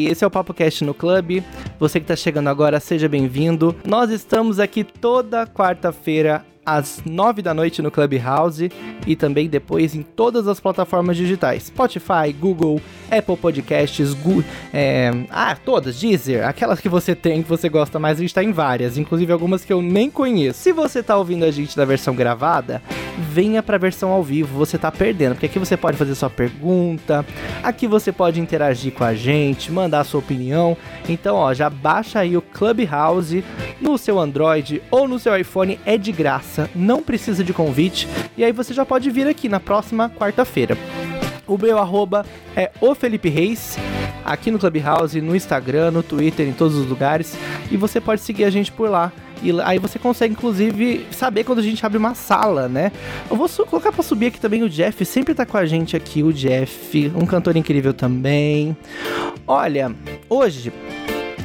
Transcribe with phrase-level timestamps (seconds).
[0.00, 1.42] Esse é o Papo Cast no Clube.
[1.80, 3.74] Você que está chegando agora, seja bem-vindo.
[3.84, 8.70] Nós estamos aqui toda quarta-feira às 9 da noite no Clubhouse
[9.06, 15.56] e também depois em todas as plataformas digitais: Spotify, Google, Apple Podcasts, Google, é, ah,
[15.56, 18.98] todas, Deezer, aquelas que você tem, que você gosta mais, a gente tá em várias,
[18.98, 20.60] inclusive algumas que eu nem conheço.
[20.60, 22.82] Se você tá ouvindo a gente da versão gravada,
[23.18, 27.24] venha pra versão ao vivo, você tá perdendo, porque aqui você pode fazer sua pergunta,
[27.62, 30.76] aqui você pode interagir com a gente, mandar sua opinião.
[31.08, 33.44] Então, ó, já baixa aí o Clubhouse
[33.80, 38.44] no seu Android ou no seu iPhone, é de graça não precisa de convite, e
[38.44, 40.78] aí você já pode vir aqui na próxima quarta-feira.
[41.46, 42.24] O meu arroba
[42.56, 43.76] é o Felipe Reis,
[44.24, 47.36] aqui no Clubhouse, no Instagram, no Twitter, em todos os lugares,
[47.70, 49.12] e você pode seguir a gente por lá.
[49.40, 52.90] E aí você consegue, inclusive, saber quando a gente abre uma sala, né?
[53.30, 56.22] Eu vou colocar pra subir aqui também o Jeff, sempre tá com a gente aqui,
[56.22, 58.76] o Jeff, um cantor incrível também.
[59.46, 59.94] Olha,
[60.28, 60.72] hoje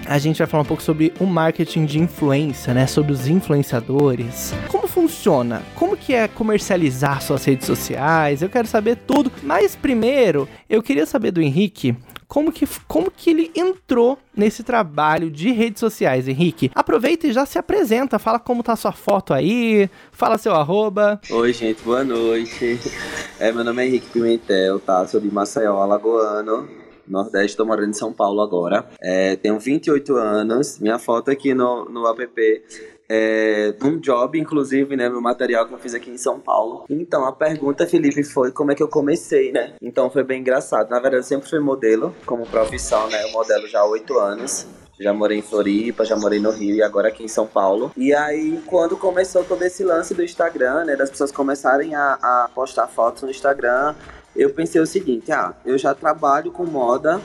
[0.08, 2.88] a gente vai falar um pouco sobre o marketing de influência, né?
[2.88, 4.54] Sobre os influenciadores.
[4.70, 5.62] Como funciona?
[5.76, 8.42] Como que é comercializar suas redes sociais?
[8.42, 9.32] Eu quero saber tudo.
[9.42, 11.96] Mas primeiro, eu queria saber do Henrique
[12.28, 16.72] como que, como que ele entrou nesse trabalho de redes sociais, Henrique.
[16.74, 21.22] Aproveita e já se apresenta, fala como tá sua foto aí, fala seu arroba.
[21.30, 22.80] Oi, gente, boa noite.
[23.40, 25.06] É, meu nome é Henrique Pimentel, tá?
[25.06, 26.83] Sou de Maceió, alagoano.
[27.08, 28.86] Nordeste, estou morando em São Paulo agora.
[29.02, 32.64] É, tenho 28 anos, minha foto aqui no, no app
[33.10, 36.86] é, um job, inclusive, né, meu material que eu fiz aqui em São Paulo.
[36.90, 39.74] Então, a pergunta, Felipe, foi como é que eu comecei, né?
[39.82, 40.90] Então, foi bem engraçado.
[40.90, 43.24] Na verdade, eu sempre fui modelo, como profissão, né?
[43.24, 44.66] Eu modelo já há oito anos.
[45.00, 47.92] Já morei em Floripa, já morei no Rio e agora aqui em São Paulo.
[47.98, 52.50] E aí, quando começou todo esse lance do Instagram, né, das pessoas começarem a, a
[52.54, 53.96] postar fotos no Instagram,
[54.36, 57.22] eu pensei o seguinte, ah, eu já trabalho com moda,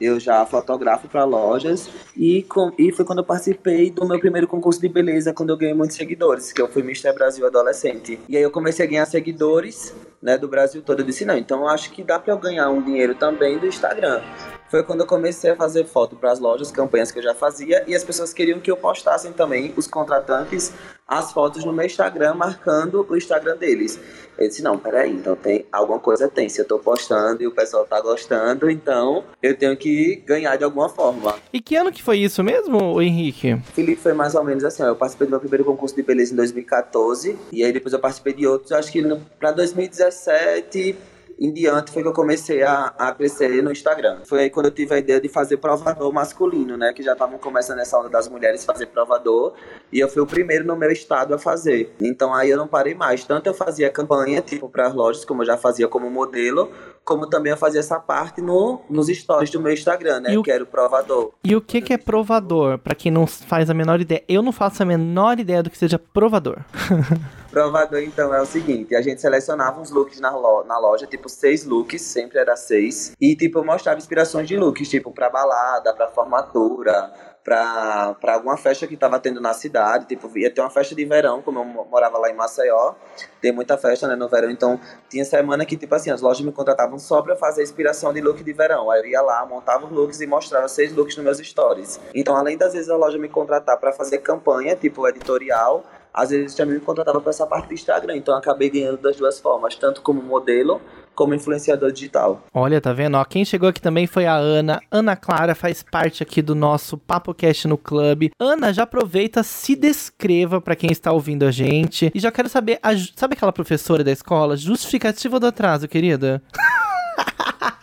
[0.00, 4.46] eu já fotografo para lojas e, com, e foi quando eu participei do meu primeiro
[4.46, 8.20] concurso de beleza, quando eu ganhei muitos seguidores, que eu fui Mister Brasil adolescente.
[8.28, 11.00] E aí eu comecei a ganhar seguidores, né, do Brasil todo.
[11.00, 13.66] Eu disse, não, então eu acho que dá para eu ganhar um dinheiro também do
[13.66, 14.22] Instagram
[14.70, 17.84] foi quando eu comecei a fazer foto para as lojas, campanhas que eu já fazia,
[17.86, 20.72] e as pessoas queriam que eu postassem também, os contratantes,
[21.06, 23.98] as fotos no meu Instagram, marcando o Instagram deles.
[24.36, 26.48] Eu disse, não, peraí, então tem alguma coisa tem.
[26.48, 30.64] Se eu tô postando e o pessoal tá gostando, então eu tenho que ganhar de
[30.64, 31.36] alguma forma.
[31.52, 33.56] E que ano que foi isso mesmo, Henrique?
[33.72, 36.32] Felipe, foi mais ou menos assim, ó, eu participei do meu primeiro concurso de beleza
[36.32, 39.02] em 2014, e aí depois eu participei de outros, acho que
[39.38, 40.96] para 2017
[41.38, 44.20] em diante foi que eu comecei a, a crescer no Instagram.
[44.24, 46.92] Foi aí quando eu tive a ideia de fazer provador masculino, né?
[46.92, 49.54] Que já estavam começando essa onda das mulheres fazer provador.
[49.92, 51.94] E eu fui o primeiro no meu estado a fazer.
[52.00, 53.24] Então aí eu não parei mais.
[53.24, 56.70] Tanto eu fazia campanha, tipo, para as lojas, como eu já fazia como modelo,
[57.06, 60.36] como também eu fazia essa parte no, nos stories do meu Instagram, né?
[60.36, 60.42] O...
[60.42, 61.32] Que era o provador.
[61.44, 62.78] E o que, que é provador?
[62.78, 65.78] Para quem não faz a menor ideia, eu não faço a menor ideia do que
[65.78, 66.58] seja provador.
[67.48, 71.28] provador, então, é o seguinte: a gente selecionava uns looks na, lo na loja, tipo
[71.28, 73.12] seis looks, sempre era seis.
[73.20, 77.12] E, tipo, eu mostrava inspirações de looks, tipo, pra balada, pra formatura,
[77.46, 80.06] pra alguma festa que tava tendo na cidade.
[80.06, 82.94] Tipo, ia ter uma festa de verão, como eu morava lá em Maceió.
[83.40, 84.50] Tem muita festa, né, no verão.
[84.50, 88.20] Então, tinha semana que, tipo assim, as lojas me contratavam só pra fazer inspiração de
[88.20, 88.90] look de verão.
[88.90, 92.00] Aí eu ia lá, montava os looks e mostrava seis looks nos meus stories.
[92.12, 96.56] Então, além das vezes a loja me contratar para fazer campanha, tipo editorial, às vezes
[96.56, 98.16] também me contratava para essa parte do Instagram.
[98.16, 100.80] Então, acabei ganhando das duas formas, tanto como modelo
[101.16, 102.44] como influenciador digital.
[102.54, 103.16] Olha, tá vendo?
[103.16, 104.80] Ó, quem chegou aqui também foi a Ana.
[104.90, 108.30] Ana Clara faz parte aqui do nosso Papo Cast no Clube.
[108.38, 112.12] Ana, já aproveita, se descreva para quem está ouvindo a gente.
[112.14, 114.56] E já quero saber, a, sabe aquela professora da escola?
[114.56, 116.42] Justificativa do atraso, querida?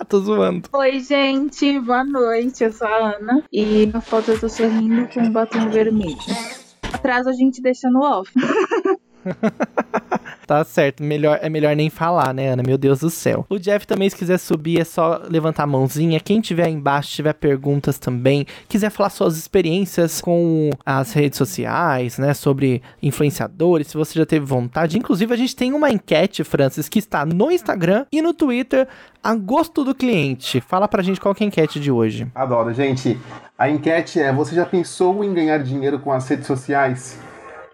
[0.08, 0.70] tô zoando.
[0.72, 2.64] Oi, gente, boa noite.
[2.64, 3.44] Eu sou a Ana.
[3.52, 6.16] E na foto eu tô sorrindo com um batom vermelho.
[6.94, 8.32] Atraso a gente deixa no off.
[10.58, 12.64] tá certo, melhor, é melhor nem falar, né, Ana?
[12.64, 13.46] Meu Deus do céu.
[13.50, 16.20] O Jeff também, se quiser subir, é só levantar a mãozinha.
[16.20, 22.18] Quem tiver aí embaixo, tiver perguntas também, quiser falar suas experiências com as redes sociais,
[22.18, 24.98] né, sobre influenciadores, se você já teve vontade.
[24.98, 28.88] Inclusive, a gente tem uma enquete, Francis, que está no Instagram e no Twitter
[29.24, 30.60] a gosto do cliente.
[30.62, 32.28] Fala pra gente qual é a enquete de hoje.
[32.36, 33.18] Adoro, gente.
[33.58, 37.18] A enquete é: você já pensou em ganhar dinheiro com as redes sociais?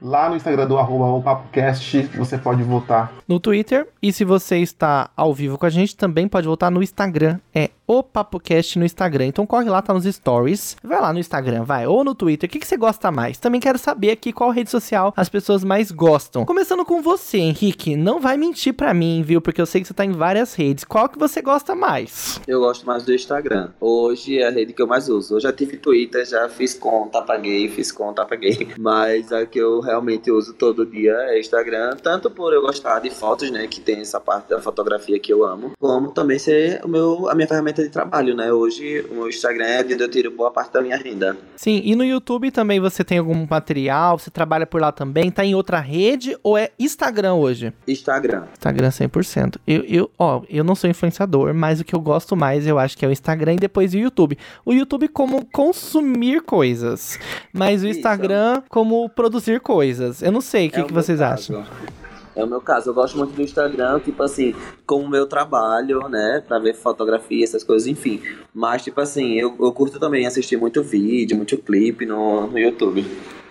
[0.02, 3.12] Lá no Instagram do arroba PapoCast você pode votar.
[3.28, 3.88] No Twitter.
[4.02, 7.40] E se você está ao vivo com a gente, também pode votar no Instagram.
[7.54, 9.26] É o PapoCast no Instagram.
[9.26, 10.78] Então corre lá, tá nos stories.
[10.84, 11.88] Vai lá no Instagram, vai.
[11.88, 12.48] Ou no Twitter.
[12.48, 13.40] O que, que você gosta mais?
[13.40, 16.46] Também quero saber aqui qual rede social as pessoas mais gostam.
[16.46, 17.96] Começando com você, Henrique.
[17.96, 19.42] Não vai mentir pra mim, viu?
[19.42, 20.84] Porque eu sei que você tá em várias redes.
[20.84, 22.40] Qual que você gosta mais?
[22.48, 23.72] Eu gosto mais do Instagram.
[23.82, 25.38] Hoje é a rede que eu mais uso.
[25.38, 28.68] Eu já tive Twitter, já fiz conta, apaguei, fiz conta, apaguei.
[28.78, 31.96] Mas a que eu realmente uso todo dia é Instagram.
[32.04, 33.66] Tanto por eu gostar de fotos, né?
[33.66, 35.72] Que tem essa parte da fotografia que eu amo.
[35.80, 38.52] Como também ser o meu, a minha ferramenta de trabalho, né?
[38.52, 41.38] Hoje o Instagram é onde eu tiro boa parte da minha renda.
[41.56, 44.18] Sim, e no YouTube também você tem algum material?
[44.18, 45.30] Você trabalha por lá também?
[45.32, 47.74] Tá em outra rede ou é Instagram hoje?
[47.88, 48.44] Instagram.
[48.54, 49.56] Instagram 100%.
[49.68, 52.98] Eu, eu, ó, eu não sou influenciador, mas o que eu gosto mais eu acho
[52.98, 54.38] que é o Instagram e depois o YouTube.
[54.66, 57.20] O YouTube como consumir coisas,
[57.54, 58.00] mas o Isso.
[58.00, 60.22] Instagram como produzir coisas.
[60.22, 61.56] Eu não sei, o que, É que meu vocês caso.
[61.58, 61.66] acham?
[62.40, 64.56] É o meu caso, eu gosto muito do Instagram, tipo assim,
[64.86, 68.22] como meu trabalho, né, pra ver fotografia, essas coisas, enfim.
[68.54, 73.06] Mas, tipo assim, eu, eu curto também assistir muito vídeo, muito clipe no, no YouTube.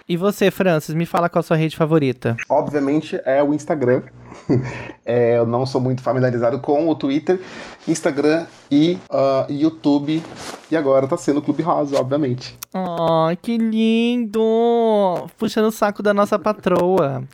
[0.09, 2.35] E você, Francis, me fala qual a sua rede favorita.
[2.49, 4.03] Obviamente é o Instagram.
[5.05, 7.41] É, eu não sou muito familiarizado com o Twitter,
[7.89, 10.23] Instagram e ah, YouTube.
[10.71, 12.59] E agora tá sendo o Clubhouse, obviamente.
[12.75, 14.41] Ai, que lindo!
[15.39, 17.25] Puxando o saco da nossa patroa.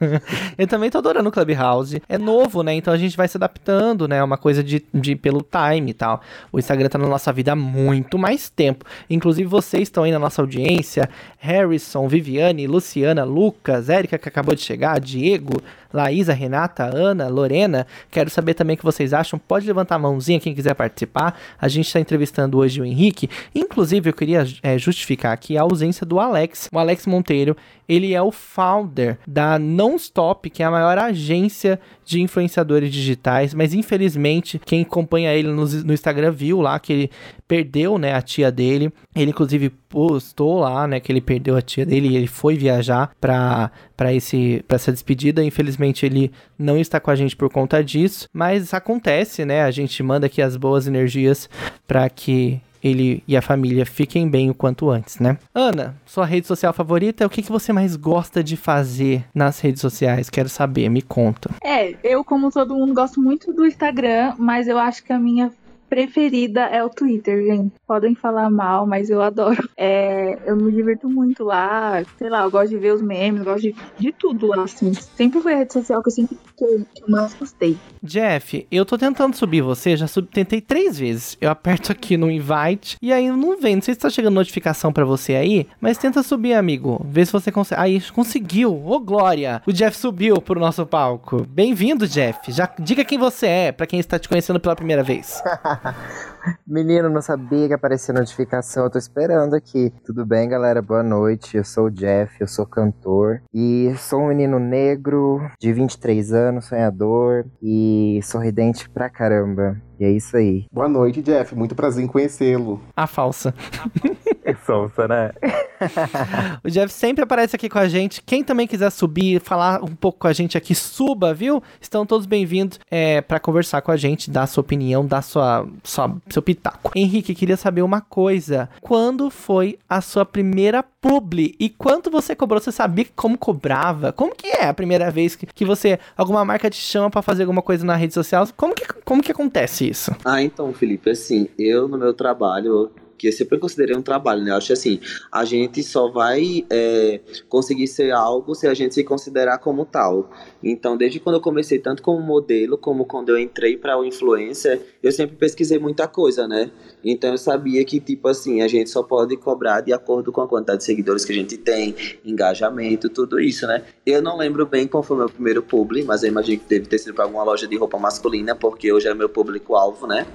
[0.58, 2.02] eu também tô adorando o Clubhouse.
[2.06, 2.74] É novo, né?
[2.74, 4.18] Então a gente vai se adaptando, né?
[4.18, 6.20] É uma coisa de, de pelo time e tal.
[6.52, 8.84] O Instagram tá na nossa vida há muito mais tempo.
[9.08, 11.08] Inclusive, vocês estão aí na nossa audiência.
[11.38, 15.62] Harrison, Viviane, Luciana, Lucas, Érica, que acabou de chegar, Diego,
[15.92, 17.86] Laísa, Renata, Ana, Lorena.
[18.10, 19.38] Quero saber também o que vocês acham.
[19.38, 21.38] Pode levantar a mãozinha quem quiser participar.
[21.60, 23.28] A gente está entrevistando hoje o Henrique.
[23.54, 26.68] Inclusive, eu queria é, justificar aqui a ausência do Alex.
[26.72, 27.56] O Alex Monteiro,
[27.92, 33.74] ele é o founder da Nonstop, que é a maior agência de influenciadores digitais, mas
[33.74, 37.10] infelizmente quem acompanha ele no, no Instagram viu lá que ele
[37.46, 38.90] perdeu, né, a tia dele.
[39.14, 43.12] Ele inclusive postou lá, né, que ele perdeu a tia dele e ele foi viajar
[43.20, 45.44] para para esse para essa despedida.
[45.44, 49.62] Infelizmente ele não está com a gente por conta disso, mas acontece, né?
[49.62, 51.48] A gente manda aqui as boas energias
[51.86, 55.38] para que ele e a família fiquem bem o quanto antes, né?
[55.54, 59.80] Ana, sua rede social favorita, o que, que você mais gosta de fazer nas redes
[59.80, 60.28] sociais?
[60.28, 61.50] Quero saber, me conta.
[61.62, 65.52] É, eu, como todo mundo, gosto muito do Instagram, mas eu acho que a minha
[65.92, 67.74] preferida é o Twitter, gente.
[67.86, 69.68] Podem falar mal, mas eu adoro.
[69.76, 72.02] É, eu me divirto muito lá.
[72.16, 74.94] Sei lá, eu gosto de ver os memes, gosto de, de tudo lá, assim.
[74.94, 77.76] Sempre foi a rede social que eu sempre que eu, que eu mais gostei.
[78.02, 80.28] Jeff, eu tô tentando subir você, já sub...
[80.28, 81.36] tentei três vezes.
[81.40, 83.76] Eu aperto aqui no invite e aí não vem.
[83.76, 87.04] Não sei se tá chegando notificação pra você aí, mas tenta subir, amigo.
[87.08, 87.80] Vê se você consegue.
[87.80, 88.86] Aí, conseguiu!
[88.86, 89.62] Ô, Glória!
[89.66, 91.44] O Jeff subiu pro nosso palco.
[91.48, 92.52] Bem-vindo, Jeff.
[92.52, 95.42] Já diga quem você é, pra quem está te conhecendo pela primeira vez.
[96.66, 98.84] Menino, não sabia que aparecia notificação.
[98.84, 99.92] Eu tô esperando aqui.
[100.04, 100.82] Tudo bem, galera?
[100.82, 101.56] Boa noite.
[101.56, 103.42] Eu sou o Jeff, eu sou cantor.
[103.54, 109.80] E sou um menino negro, de 23 anos, sonhador e sorridente pra caramba.
[109.98, 110.66] E é isso aí.
[110.72, 111.54] Boa noite, Jeff.
[111.54, 112.80] Muito prazer em conhecê-lo.
[112.96, 113.54] A falsa.
[114.44, 115.32] É sonsa, né?
[116.64, 118.22] O Jeff sempre aparece aqui com a gente.
[118.22, 121.60] Quem também quiser subir, falar um pouco com a gente aqui, suba, viu?
[121.80, 126.16] Estão todos bem-vindos é, para conversar com a gente, dar sua opinião, dar sua, sua,
[126.28, 126.92] seu pitaco.
[126.94, 128.68] Henrique, queria saber uma coisa.
[128.80, 131.56] Quando foi a sua primeira publi?
[131.58, 132.60] E quanto você cobrou?
[132.60, 134.12] Você sabia como cobrava?
[134.12, 137.42] Como que é a primeira vez que, que você, alguma marca te chama para fazer
[137.42, 138.46] alguma coisa na rede social?
[138.56, 140.12] Como que, como que acontece isso?
[140.24, 144.50] Ah, então, Felipe, assim, eu no meu trabalho, que eu sempre considerei um trabalho, né?
[144.50, 145.00] Eu acho assim,
[145.30, 150.30] a gente só vai é, conseguir ser algo se a gente se considerar como tal.
[150.62, 154.80] Então, desde quando eu comecei, tanto como modelo, como quando eu entrei para o influencer,
[155.02, 156.70] eu sempre pesquisei muita coisa, né?
[157.04, 160.48] Então, eu sabia que, tipo assim, a gente só pode cobrar de acordo com a
[160.48, 161.94] quantidade de seguidores que a gente tem,
[162.24, 163.82] engajamento, tudo isso, né?
[164.04, 166.86] Eu não lembro bem qual foi o meu primeiro publi, mas eu imagino que deve
[166.86, 170.26] ter sido para alguma loja de roupa masculina, porque hoje é meu público-alvo, né?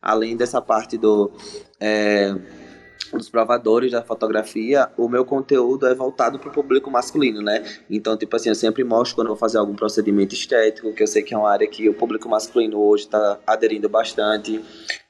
[0.00, 1.30] Além dessa parte do.
[1.80, 2.34] é,
[3.18, 7.64] dos provadores da fotografia, o meu conteúdo é voltado para o público masculino, né?
[7.88, 11.06] Então, tipo assim, eu sempre mostro quando eu vou fazer algum procedimento estético, que eu
[11.06, 14.60] sei que é uma área que o público masculino hoje está aderindo bastante.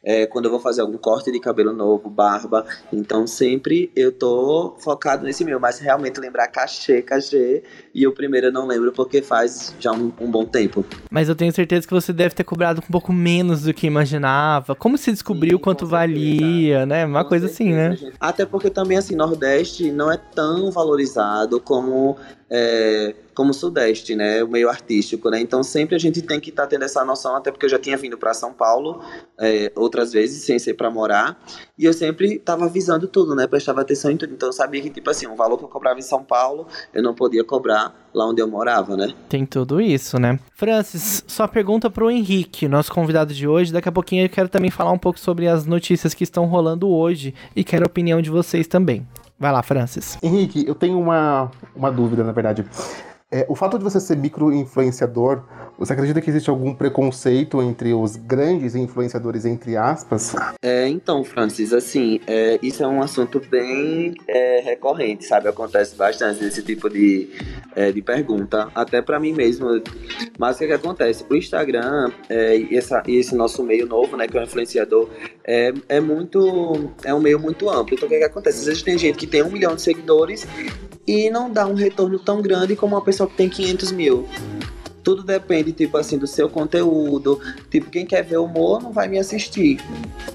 [0.06, 2.66] É, quando eu vou fazer algum corte de cabelo novo, barba.
[2.92, 7.62] Então, sempre eu tô focado nesse meu, mas realmente lembrar cachê, cachê.
[7.94, 10.84] E o primeiro eu não lembro porque faz já um, um bom tempo.
[11.11, 14.75] Mas eu tenho certeza que você deve ter cobrado um pouco menos do que imaginava.
[14.75, 15.96] Como se descobriu Sim, quanto certeza.
[15.96, 17.06] valia, né?
[17.06, 17.93] Uma Com coisa assim, né?
[18.20, 22.16] Até porque também, assim, Nordeste não é tão valorizado como
[22.50, 24.42] é, como Sudeste, né?
[24.42, 25.40] O meio artístico, né?
[25.40, 27.78] Então sempre a gente tem que estar tá tendo essa noção, até porque eu já
[27.78, 29.00] tinha vindo para São Paulo
[29.38, 31.42] é, outras vezes, sem ser para morar,
[31.78, 33.46] e eu sempre estava avisando tudo, né?
[33.46, 34.32] Prestava atenção em tudo.
[34.32, 37.02] Então eu sabia que, tipo assim, o valor que eu cobrava em São Paulo, eu
[37.02, 39.12] não podia cobrar lá onde eu morava, né?
[39.28, 40.38] Tem tudo isso, né?
[40.54, 43.72] Francis, só pergunta pro Henrique, nosso convidado de hoje.
[43.72, 46.88] Daqui a pouquinho eu quero também falar um pouco sobre as notícias que estão rolando
[46.88, 49.06] hoje e quero a opinião de vocês também.
[49.38, 50.16] Vai lá, Francis.
[50.22, 52.64] Henrique, eu tenho uma, uma dúvida, na verdade.
[53.33, 55.43] É, o fato de você ser micro-influenciador,
[55.78, 60.37] você acredita que existe algum preconceito entre os grandes influenciadores, entre aspas?
[60.62, 65.49] É, então, Francis, assim, é, isso é um assunto bem é, recorrente, sabe?
[65.49, 67.28] Acontece bastante esse tipo de,
[67.75, 69.83] é, de pergunta, até para mim mesmo.
[70.38, 71.25] Mas o que, que acontece?
[71.28, 75.09] O Instagram é, e essa, esse nosso meio novo, né, que é o influenciador,
[75.45, 76.93] é, é muito.
[77.04, 77.95] é um meio muito amplo.
[77.95, 78.61] Então, o que, que acontece?
[78.61, 80.47] Às vezes tem gente que tem um milhão de seguidores
[81.07, 84.28] e não dá um retorno tão grande como uma pessoa que tem 500 mil.
[85.02, 87.38] Tudo depende, tipo assim, do seu conteúdo.
[87.71, 89.78] Tipo, quem quer ver humor não vai me assistir.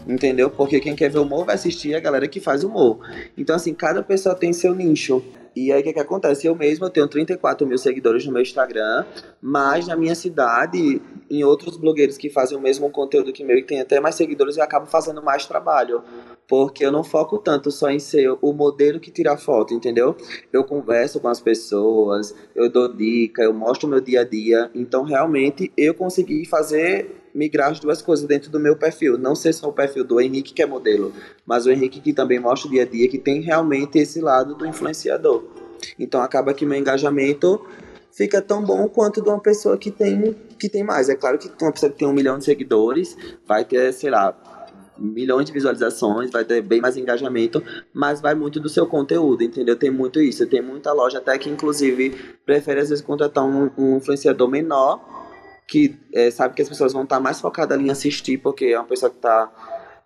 [0.08, 0.50] Entendeu?
[0.50, 3.00] Porque quem quer ver humor vai assistir a galera que faz humor.
[3.36, 5.24] Então, assim, cada pessoa tem seu nicho.
[5.56, 6.48] E aí o que, que acontece?
[6.48, 9.06] Eu mesmo eu tenho 34 mil seguidores no meu Instagram,
[9.42, 13.64] mas na minha cidade, em outros blogueiros que fazem o mesmo conteúdo que meu e
[13.64, 16.04] tem até mais seguidores, eu acabo fazendo mais trabalho.
[16.50, 20.18] Porque eu não foco tanto só em ser o modelo que tira foto, entendeu?
[20.52, 24.72] Eu converso com as pessoas, eu dou dica, eu mostro o meu dia a dia.
[24.74, 29.16] Então, realmente, eu consegui fazer migrar as duas coisas dentro do meu perfil.
[29.16, 31.14] Não ser só o perfil do Henrique, que é modelo,
[31.46, 34.56] mas o Henrique que também mostra o dia a dia, que tem realmente esse lado
[34.56, 35.44] do influenciador.
[35.98, 37.64] Então acaba que meu engajamento
[38.12, 41.10] fica tão bom quanto de uma pessoa que tem, que tem mais.
[41.10, 43.16] É claro que uma pessoa que tem um milhão de seguidores
[43.48, 44.36] vai ter, sei lá,
[45.00, 47.64] milhões de visualizações, vai ter bem mais engajamento,
[47.94, 49.76] mas vai muito do seu conteúdo, entendeu?
[49.76, 50.46] Tem muito isso.
[50.48, 52.12] Tem muita loja até que, inclusive,
[52.46, 55.20] prefere às vezes contratar um, um influenciador menor
[55.68, 58.80] que é, sabe que as pessoas vão estar mais focadas ali em assistir, porque é
[58.80, 59.52] uma pessoa que está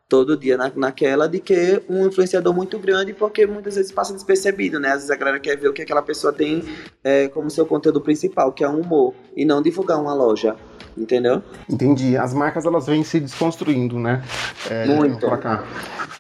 [0.09, 4.79] todo dia na, naquela, de que um influenciador muito grande, porque muitas vezes passa despercebido,
[4.79, 4.89] né?
[4.89, 6.63] Às vezes a galera quer ver o que aquela pessoa tem
[7.03, 10.55] é, como seu conteúdo principal, que é um humor, e não divulgar uma loja.
[10.97, 11.41] Entendeu?
[11.69, 12.17] Entendi.
[12.17, 14.23] As marcas elas vêm se desconstruindo, né?
[14.69, 15.25] É, muito.
[15.25, 15.63] Pra cá.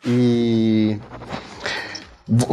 [0.05, 0.99] E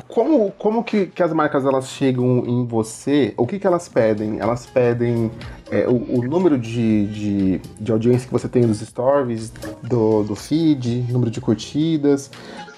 [0.08, 3.32] como, como que, que as marcas elas chegam em você?
[3.36, 4.40] O que, que elas pedem?
[4.40, 5.30] Elas pedem
[5.70, 10.34] é, o, o, número de, de, de, audiência que você tem nos stories, do, do
[10.34, 12.30] feed, número de curtidas,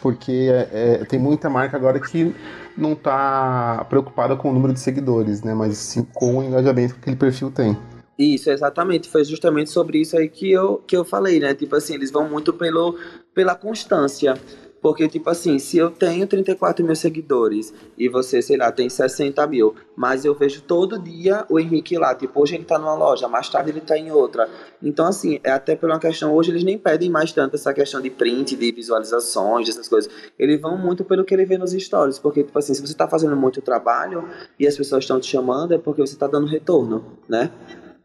[0.03, 2.35] porque é, é, tem muita marca agora que
[2.77, 5.55] não está preocupada com o número de seguidores, né?
[5.55, 7.77] Mas sim com o engajamento que aquele perfil tem.
[8.19, 9.09] Isso, exatamente.
[9.09, 11.55] Foi justamente sobre isso aí que eu, que eu falei, né?
[11.55, 12.99] Tipo assim, eles vão muito pelo,
[13.35, 14.35] pela constância.
[14.83, 19.47] Porque, tipo assim, se eu tenho 34 mil seguidores e você, sei lá, tem 60
[19.47, 23.29] mil, mas eu vejo todo dia o Henrique lá, tipo, hoje ele tá numa loja,
[23.29, 24.51] mais tarde ele tá em outra.
[24.83, 28.01] Então, assim, é até por uma questão, hoje eles nem pedem mais tanto essa questão
[28.01, 30.13] de print, de visualizações, dessas coisas.
[30.37, 33.07] Eles vão muito pelo que ele vê nos stories, porque, tipo assim, se você tá
[33.07, 34.29] fazendo muito trabalho
[34.59, 37.53] e as pessoas estão te chamando, é porque você tá dando retorno, né?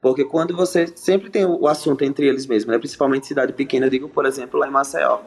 [0.01, 2.77] Porque quando você sempre tem o assunto entre eles mesmos, né?
[2.77, 5.19] principalmente cidade pequena, eu digo, por exemplo, lá em Maceió.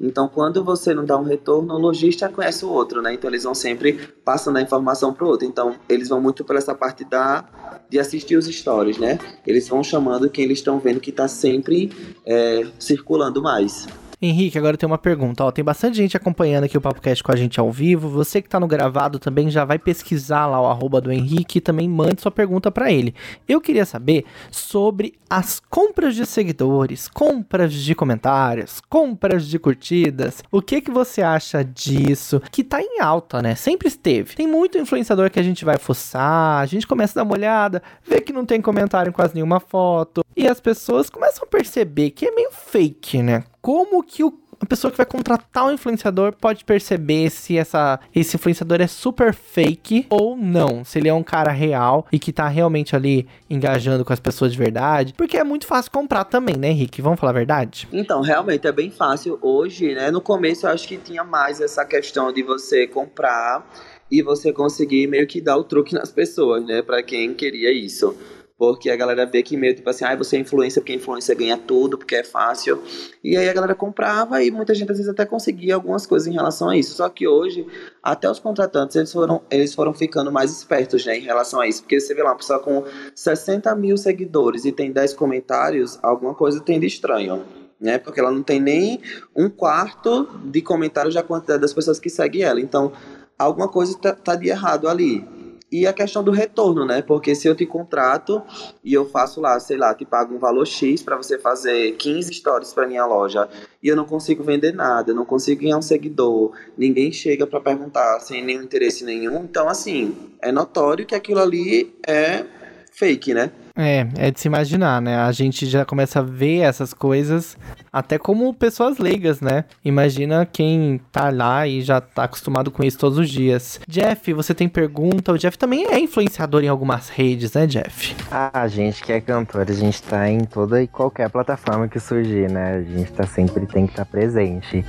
[0.00, 3.14] Então, quando você não dá um retorno, o lojista conhece o outro, né?
[3.14, 3.92] Então, eles vão sempre
[4.24, 5.46] passando a informação para o outro.
[5.46, 7.44] Então, eles vão muito por essa parte da
[7.88, 9.18] de assistir os stories, né?
[9.46, 11.92] Eles vão chamando quem eles estão vendo que está sempre
[12.24, 13.86] é, circulando mais.
[14.24, 15.44] Henrique, agora tem uma pergunta.
[15.44, 18.08] Ó, tem bastante gente acompanhando aqui o PapoCast com a gente ao vivo.
[18.08, 21.60] Você que tá no gravado também já vai pesquisar lá o arroba do Henrique e
[21.60, 23.16] também mande sua pergunta para ele.
[23.48, 30.44] Eu queria saber sobre as compras de seguidores, compras de comentários, compras de curtidas.
[30.52, 32.40] O que que você acha disso?
[32.52, 33.56] Que tá em alta, né?
[33.56, 34.36] Sempre esteve.
[34.36, 37.82] Tem muito influenciador que a gente vai fuçar, a gente começa a dar uma olhada,
[38.04, 40.24] vê que não tem comentário em quase nenhuma foto.
[40.36, 43.42] E as pessoas começam a perceber que é meio fake, né?
[43.62, 48.36] Como que o a pessoa que vai contratar um influenciador pode perceber se essa, esse
[48.36, 50.84] influenciador é super fake ou não.
[50.84, 54.52] Se ele é um cara real e que tá realmente ali engajando com as pessoas
[54.52, 55.14] de verdade.
[55.14, 57.02] Porque é muito fácil comprar também, né, Henrique?
[57.02, 57.88] Vamos falar a verdade?
[57.92, 59.36] Então, realmente é bem fácil.
[59.42, 60.12] Hoje, né?
[60.12, 63.68] No começo eu acho que tinha mais essa questão de você comprar
[64.08, 66.82] e você conseguir meio que dar o truque nas pessoas, né?
[66.82, 68.14] Para quem queria isso.
[68.62, 71.58] Porque a galera vê que meio tipo assim, ah, você é influência, porque influência ganha
[71.58, 72.80] tudo, porque é fácil.
[73.22, 76.32] E aí a galera comprava e muita gente às vezes até conseguia algumas coisas em
[76.32, 76.94] relação a isso.
[76.94, 77.66] Só que hoje,
[78.00, 81.82] até os contratantes, eles foram, eles foram ficando mais espertos, né, em relação a isso.
[81.82, 82.84] Porque você vê lá uma pessoa com
[83.16, 87.44] 60 mil seguidores e tem 10 comentários, alguma coisa tem de estranho.
[87.80, 89.00] Né, porque ela não tem nem
[89.34, 92.60] um quarto de comentários da quantidade das pessoas que seguem ela.
[92.60, 92.92] Então,
[93.36, 95.41] alguma coisa tá, tá de errado ali.
[95.72, 97.00] E a questão do retorno, né?
[97.00, 98.42] Porque se eu te contrato
[98.84, 102.34] e eu faço lá, sei lá, te pago um valor X para você fazer 15
[102.34, 103.48] stories para minha loja
[103.82, 107.58] e eu não consigo vender nada, eu não consigo ganhar um seguidor, ninguém chega para
[107.58, 109.44] perguntar sem nenhum interesse nenhum.
[109.44, 112.44] Então, assim, é notório que aquilo ali é
[112.92, 113.50] fake, né?
[113.74, 115.16] É, é de se imaginar, né?
[115.16, 117.56] A gente já começa a ver essas coisas
[117.92, 119.64] até como pessoas leigas, né?
[119.84, 123.80] Imagina quem tá lá e já tá acostumado com isso todos os dias.
[123.88, 125.32] Jeff, você tem pergunta?
[125.32, 128.14] O Jeff também é influenciador em algumas redes, né, Jeff?
[128.30, 131.98] Ah, a gente que é cantor, a gente tá em toda e qualquer plataforma que
[131.98, 132.76] surgir, né?
[132.76, 134.84] A gente tá sempre tem que estar tá presente.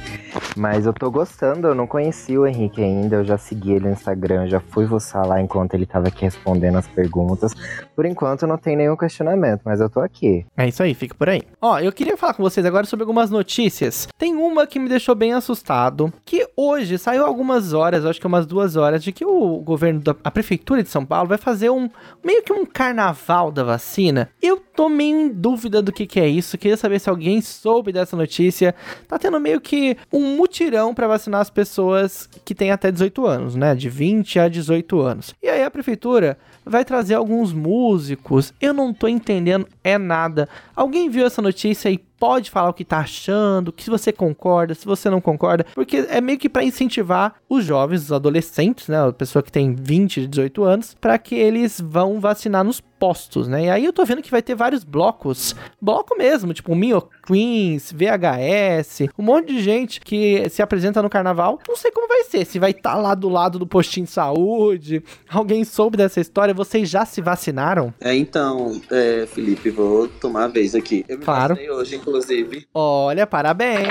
[0.55, 3.91] Mas eu tô gostando, eu não conheci o Henrique ainda, eu já segui ele no
[3.91, 7.53] Instagram, já fui voçar lá enquanto ele tava aqui respondendo as perguntas.
[7.95, 10.45] Por enquanto não tem nenhum questionamento, mas eu tô aqui.
[10.57, 11.43] É isso aí, fica por aí.
[11.61, 14.07] Ó, eu queria falar com vocês agora sobre algumas notícias.
[14.17, 18.47] Tem uma que me deixou bem assustado, que hoje saiu algumas horas, acho que umas
[18.47, 21.89] duas horas, de que o governo da a prefeitura de São Paulo vai fazer um
[22.23, 24.29] meio que um carnaval da vacina.
[24.41, 27.91] Eu tô meio em dúvida do que que é isso, queria saber se alguém soube
[27.91, 28.73] dessa notícia.
[29.07, 33.55] Tá tendo meio que um mutirão para vacinar as pessoas que têm até 18 anos,
[33.55, 33.75] né?
[33.75, 35.35] De 20 a 18 anos.
[35.43, 38.53] E aí a prefeitura vai trazer alguns músicos.
[38.63, 40.47] Eu não tô entendendo é nada.
[40.73, 44.73] Alguém viu essa notícia e pode falar o que tá achando, que se você concorda,
[44.73, 49.09] se você não concorda, porque é meio que para incentivar os jovens, os adolescentes, né,
[49.09, 53.65] a pessoa que tem 20, 18 anos, para que eles vão vacinar nos postos, né?
[53.65, 57.91] E aí eu tô vendo que vai ter vários blocos, bloco mesmo, tipo Mio Queens,
[57.91, 61.59] VHS, um monte de gente que se apresenta no carnaval.
[61.67, 64.11] Não sei como vai ser, se vai estar tá lá do lado do postinho de
[64.13, 65.03] saúde.
[65.27, 66.53] Alguém soube dessa história?
[66.53, 67.93] Vocês já se vacinaram?
[67.99, 71.03] É, então, é, Felipe, vou tomar a vez aqui.
[71.09, 71.57] Eu me claro.
[71.73, 72.67] hoje, inclusive.
[72.73, 73.87] Olha, parabéns!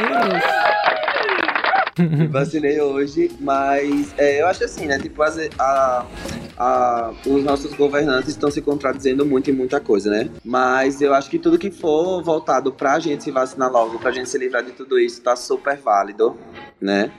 [1.98, 4.98] me vacinei hoje, mas é, eu acho assim, né?
[4.98, 6.06] Tipo, a, a,
[6.56, 10.30] a, os nossos governantes estão se contradizendo muito em muita coisa, né?
[10.44, 14.30] Mas eu acho que tudo que for voltado pra gente se vacinar logo, pra gente
[14.30, 16.36] se livrar de tudo isso, tá super válido,
[16.80, 17.12] né?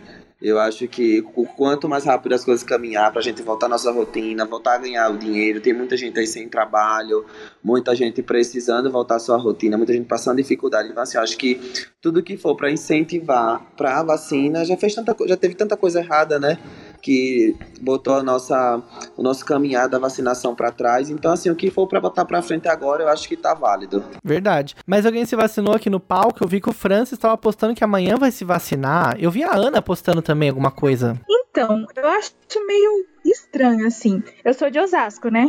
[0.44, 3.70] Eu acho que o quanto mais rápido as coisas caminhar para a gente voltar à
[3.70, 7.26] nossa rotina, voltar a ganhar o dinheiro, tem muita gente aí sem trabalho,
[7.64, 10.90] muita gente precisando voltar à sua rotina, muita gente passando dificuldade.
[10.90, 11.62] Então, assim, eu acho que
[12.02, 16.02] tudo que for para incentivar para a vacina já fez tanta já teve tanta coisa
[16.02, 16.60] errada, né?
[17.04, 18.82] Que botou a nossa,
[19.18, 21.10] o nosso caminhar da vacinação para trás.
[21.10, 24.04] Então, assim, o que for para botar para frente agora, eu acho que tá válido.
[24.24, 24.74] Verdade.
[24.88, 26.42] Mas alguém se vacinou aqui no palco?
[26.42, 29.18] Eu vi que o Francis estava postando que amanhã vai se vacinar.
[29.20, 31.20] Eu vi a Ana postando também alguma coisa.
[31.30, 32.32] Então, eu acho
[32.66, 34.24] meio estranho, assim.
[34.44, 35.48] Eu sou de Osasco, né?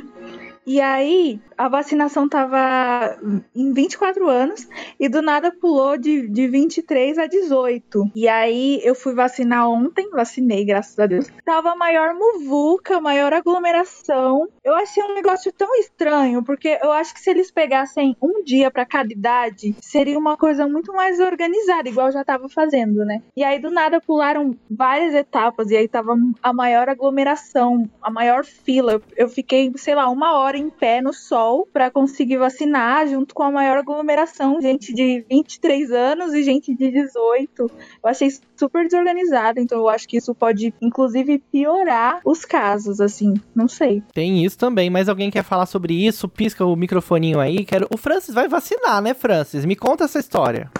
[0.66, 3.18] E aí, a vacinação tava
[3.54, 4.66] em 24 anos
[4.98, 8.10] e do nada pulou de, de 23 a 18.
[8.14, 11.26] E aí, eu fui vacinar ontem, vacinei, graças a Deus.
[11.44, 14.48] Tava maior muvuca, maior aglomeração.
[14.62, 18.70] Eu achei um negócio tão estranho, porque eu acho que se eles pegassem um dia
[18.70, 23.22] para cada idade, seria uma coisa muito mais organizada, igual já tava fazendo, né?
[23.36, 28.44] E aí, do nada, pularam várias etapas e aí tava a maior aglomeração, a maior
[28.44, 29.02] fila.
[29.14, 33.34] Eu fiquei, sei lá, uma hora hora em pé no sol para conseguir vacinar, junto
[33.34, 37.52] com a maior aglomeração, gente de 23 anos e gente de 18.
[37.58, 37.70] Eu
[38.04, 43.66] achei super desorganizado, então eu acho que isso pode, inclusive, piorar os casos, assim, não
[43.66, 44.02] sei.
[44.12, 46.28] Tem isso também, mas alguém quer falar sobre isso?
[46.28, 47.64] Pisca o microfoninho aí.
[47.64, 47.88] Quero...
[47.92, 49.64] O Francis vai vacinar, né, Francis?
[49.64, 50.70] Me conta essa história.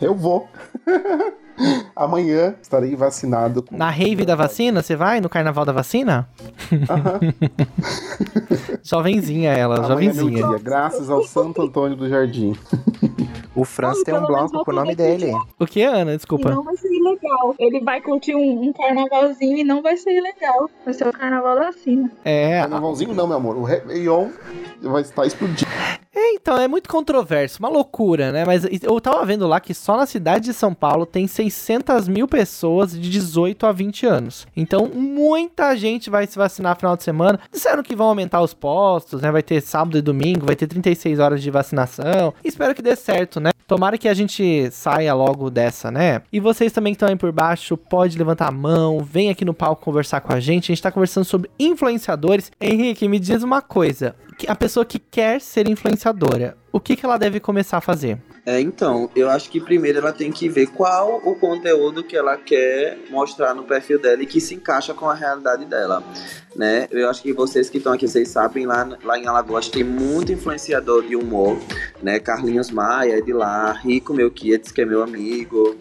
[0.00, 0.48] Eu vou.
[1.94, 3.62] Amanhã estarei vacinado.
[3.62, 3.76] Com...
[3.76, 4.82] Na rave da vacina?
[4.82, 6.28] Você vai no carnaval da vacina?
[6.72, 7.32] Uhum.
[8.82, 10.48] jovenzinha ela, Amanhã é jovenzinha.
[10.48, 12.54] Dia, graças ao Santo Antônio do Jardim.
[13.56, 15.32] O Franz tem um bloco com o nome dele.
[15.58, 16.14] O que, Ana?
[16.14, 16.50] Desculpa.
[16.50, 17.54] E não vai ser ilegal.
[17.58, 20.68] Ele vai curtir um, um, carnavalzinho e não vai ser ilegal.
[20.84, 22.12] Vai ser o carnaval da vacina.
[22.22, 22.60] É.
[22.60, 23.56] Carnavalzinho não, meu amor.
[23.56, 24.28] O Réveillon
[24.82, 25.70] vai estar explodindo.
[26.18, 28.42] É, então, é muito controverso, uma loucura, né?
[28.44, 32.26] Mas eu tava vendo lá que só na cidade de São Paulo tem 600 mil
[32.26, 34.46] pessoas de 18 a 20 anos.
[34.56, 37.38] Então, muita gente vai se vacinar no final de semana.
[37.52, 39.30] Disseram que vão aumentar os postos, né?
[39.30, 42.32] Vai ter sábado e domingo, vai ter 36 horas de vacinação.
[42.42, 43.45] Espero que dê certo, né?
[43.66, 46.22] Tomara que a gente saia logo dessa, né?
[46.32, 49.52] E vocês também que estão aí por baixo, pode levantar a mão, vem aqui no
[49.52, 50.70] palco conversar com a gente.
[50.70, 52.52] A gente tá conversando sobre influenciadores.
[52.60, 54.14] Henrique, me diz uma coisa.
[54.46, 58.20] A pessoa que quer ser influenciadora, o que, que ela deve começar a fazer?
[58.46, 62.36] É, então, eu acho que primeiro ela tem que ver qual o conteúdo que ela
[62.36, 66.00] quer mostrar no perfil dela e que se encaixa com a realidade dela,
[66.54, 66.86] né?
[66.92, 70.30] Eu acho que vocês que estão aqui, vocês sabem, lá, lá em Alagoas tem muito
[70.30, 71.58] influenciador de humor,
[72.00, 72.20] né?
[72.20, 75.76] Carlinhos Maia é de lá, Rico Melquiades, que é meu amigo,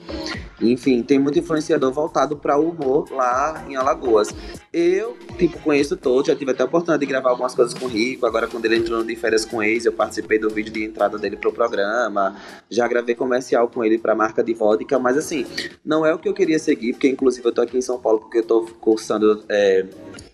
[0.60, 4.34] enfim, tem muito influenciador voltado para o humor lá em Alagoas.
[4.74, 7.88] Eu, tipo, conheço todos, já tive até a oportunidade de gravar algumas coisas com o
[7.88, 11.18] Rico, agora quando ele entrou de férias com ex, eu participei do vídeo de entrada
[11.18, 12.36] dele pro programa,
[12.70, 15.46] já gravei comercial com ele pra marca de vodka, mas assim,
[15.84, 18.20] não é o que eu queria seguir, porque inclusive eu tô aqui em São Paulo
[18.20, 19.86] porque eu tô cursando é,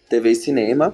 [0.09, 0.93] TV e cinema,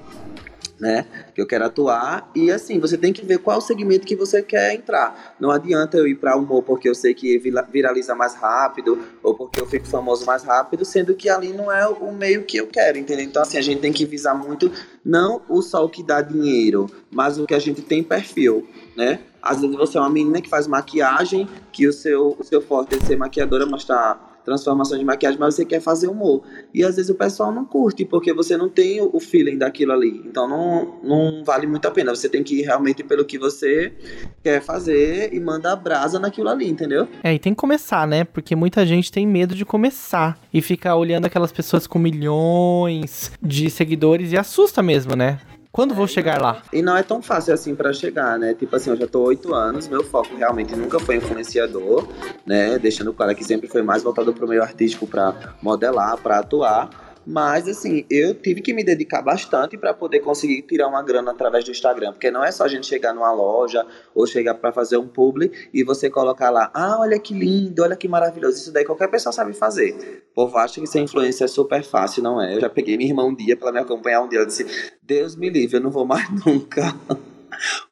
[0.80, 1.06] né?
[1.34, 2.30] Que eu quero atuar.
[2.36, 5.36] E assim, você tem que ver qual segmento que você quer entrar.
[5.40, 7.38] Não adianta eu ir para humor porque eu sei que
[7.72, 11.88] viraliza mais rápido ou porque eu fico famoso mais rápido, sendo que ali não é
[11.88, 13.26] o meio que eu quero, entendeu?
[13.26, 14.72] Então, assim, a gente tem que visar muito
[15.04, 19.20] não o só o que dá dinheiro, mas o que a gente tem perfil, né?
[19.42, 22.96] Às vezes você é uma menina que faz maquiagem, que o seu, o seu forte
[22.96, 26.42] é ser maquiadora, mas tá transformação de maquiagem, mas você quer fazer humor.
[26.74, 30.24] E às vezes o pessoal não curte, porque você não tem o feeling daquilo ali.
[30.26, 32.16] Então não, não vale muito a pena.
[32.16, 33.94] Você tem que ir realmente pelo que você
[34.42, 37.10] quer fazer e manda a brasa naquilo ali, entendeu?
[37.22, 38.24] É, e tem que começar, né?
[38.24, 43.70] Porque muita gente tem medo de começar e ficar olhando aquelas pessoas com milhões de
[43.70, 45.40] seguidores e assusta mesmo, né?
[45.72, 46.62] Quando vou chegar lá?
[46.74, 48.54] E não é tão fácil assim para chegar, né?
[48.54, 52.08] Tipo assim, eu já tô oito anos, meu foco realmente nunca foi influenciador,
[52.46, 52.80] né?
[52.80, 57.07] Deixando claro que sempre foi mais voltado pro meio artístico para modelar, para atuar.
[57.30, 61.66] Mas, assim, eu tive que me dedicar bastante para poder conseguir tirar uma grana através
[61.66, 62.14] do Instagram.
[62.14, 63.86] Porque não é só a gente chegar numa loja
[64.16, 67.98] ou chegar para fazer um publi e você colocar lá, ah, olha que lindo, olha
[67.98, 68.56] que maravilhoso.
[68.56, 70.24] Isso daí qualquer pessoa sabe fazer.
[70.32, 72.56] O povo acha que ser influência é super fácil, não é?
[72.56, 74.40] Eu já peguei minha irmã um dia para me acompanhar um dia.
[74.40, 74.66] Ela disse,
[75.04, 76.96] Deus me livre, eu não vou mais nunca.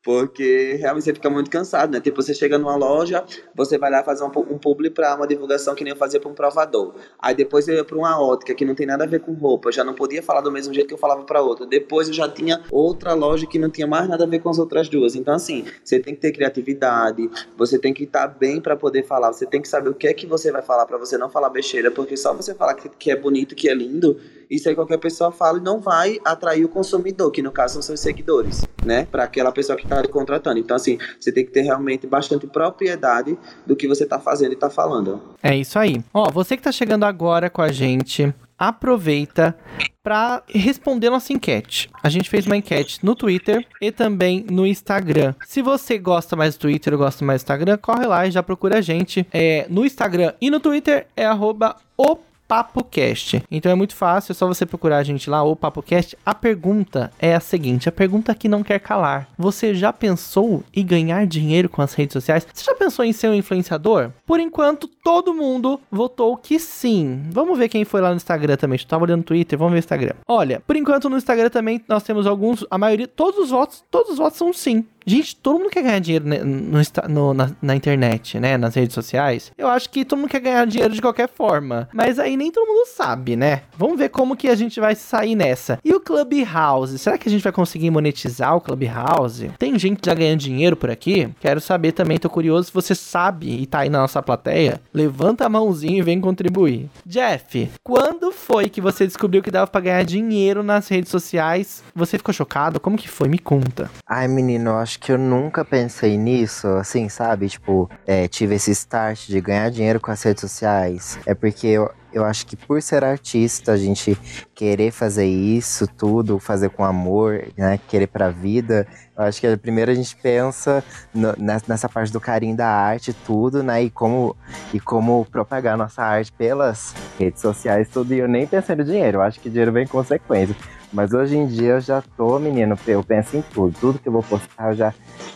[0.03, 1.99] Porque realmente você fica muito cansado, né?
[1.99, 3.23] Tipo, você chega numa loja,
[3.55, 6.29] você vai lá fazer um, um publi pra uma divulgação que nem eu fazia pra
[6.29, 6.93] um provador.
[7.19, 9.69] Aí depois eu ia pra uma ótica que não tem nada a ver com roupa,
[9.69, 11.65] eu já não podia falar do mesmo jeito que eu falava pra outra.
[11.65, 14.59] Depois eu já tinha outra loja que não tinha mais nada a ver com as
[14.59, 15.15] outras duas.
[15.15, 19.33] Então, assim, você tem que ter criatividade, você tem que estar bem para poder falar,
[19.33, 21.49] você tem que saber o que é que você vai falar para você não falar
[21.49, 24.97] besteira, porque só você falar que, que é bonito, que é lindo, isso aí qualquer
[24.97, 29.07] pessoa fala e não vai atrair o consumidor, que no caso são seus seguidores, né?
[29.11, 30.59] Para pessoa que está contratando.
[30.59, 34.55] Então, assim, você tem que ter realmente bastante propriedade do que você está fazendo e
[34.55, 35.21] está falando.
[35.41, 36.03] É isso aí.
[36.13, 39.55] Ó, você que está chegando agora com a gente, aproveita
[40.03, 41.89] para responder nossa enquete.
[42.01, 45.33] A gente fez uma enquete no Twitter e também no Instagram.
[45.45, 48.43] Se você gosta mais do Twitter ou gosta mais do Instagram, corre lá e já
[48.43, 49.27] procura a gente.
[49.33, 53.43] É, no Instagram e no Twitter é arroba o PapoCast.
[53.49, 56.17] Então é muito fácil, é só você procurar a gente lá, o PapoCast.
[56.25, 59.27] A pergunta é a seguinte, a pergunta que não quer calar.
[59.37, 62.47] Você já pensou em ganhar dinheiro com as redes sociais?
[62.53, 64.11] Você já pensou em ser um influenciador?
[64.25, 67.23] Por enquanto, todo mundo votou que sim.
[67.31, 68.79] Vamos ver quem foi lá no Instagram também.
[68.79, 70.13] Eu tava olhando no Twitter, vamos ver o Instagram.
[70.27, 74.11] Olha, por enquanto no Instagram também nós temos alguns, a maioria, todos os votos, todos
[74.11, 74.85] os votos são sim.
[75.05, 78.57] Gente, todo mundo quer ganhar dinheiro no, no, na, na, internet, né?
[78.57, 79.51] Nas redes sociais.
[79.55, 81.87] Eu acho que todo mundo quer ganhar dinheiro de qualquer forma.
[81.93, 83.61] Mas aí nem todo mundo sabe, né?
[83.77, 85.79] Vamos ver como que a gente vai sair nessa.
[85.85, 86.97] E o Clubhouse?
[86.97, 89.51] Será que a gente vai conseguir monetizar o Clubhouse?
[89.59, 91.29] Tem gente já ganhando dinheiro por aqui?
[91.39, 94.81] Quero saber também, tô curioso se você sabe e tá aí na nossa plateia.
[94.91, 96.89] Levanta a mãozinha e vem contribuir.
[97.05, 101.83] Jeff, quando foi que você descobriu que dava pra ganhar dinheiro nas redes sociais?
[101.93, 102.79] Você ficou chocado?
[102.79, 103.27] Como que foi?
[103.27, 103.91] Me conta.
[104.07, 107.49] Ai, menino, eu acho acho que eu nunca pensei nisso, assim, sabe?
[107.49, 111.19] Tipo, é, tive esse start de ganhar dinheiro com as redes sociais.
[111.25, 114.17] É porque eu, eu acho que por ser artista, a gente
[114.55, 117.77] querer fazer isso tudo, fazer com amor, né?
[117.89, 118.87] Querer pra vida.
[119.17, 120.81] Eu acho que primeiro a gente pensa
[121.13, 121.33] no,
[121.67, 123.83] nessa parte do carinho da arte, tudo, né?
[123.83, 124.35] E como,
[124.73, 128.13] e como propagar nossa arte pelas redes sociais, tudo.
[128.13, 129.17] E eu nem pensei no dinheiro.
[129.17, 130.55] Eu acho que dinheiro vem em consequência.
[130.95, 133.77] Mas hoje em dia eu já tô, menino, eu penso em tudo.
[133.77, 134.93] Tudo que eu vou postar, já,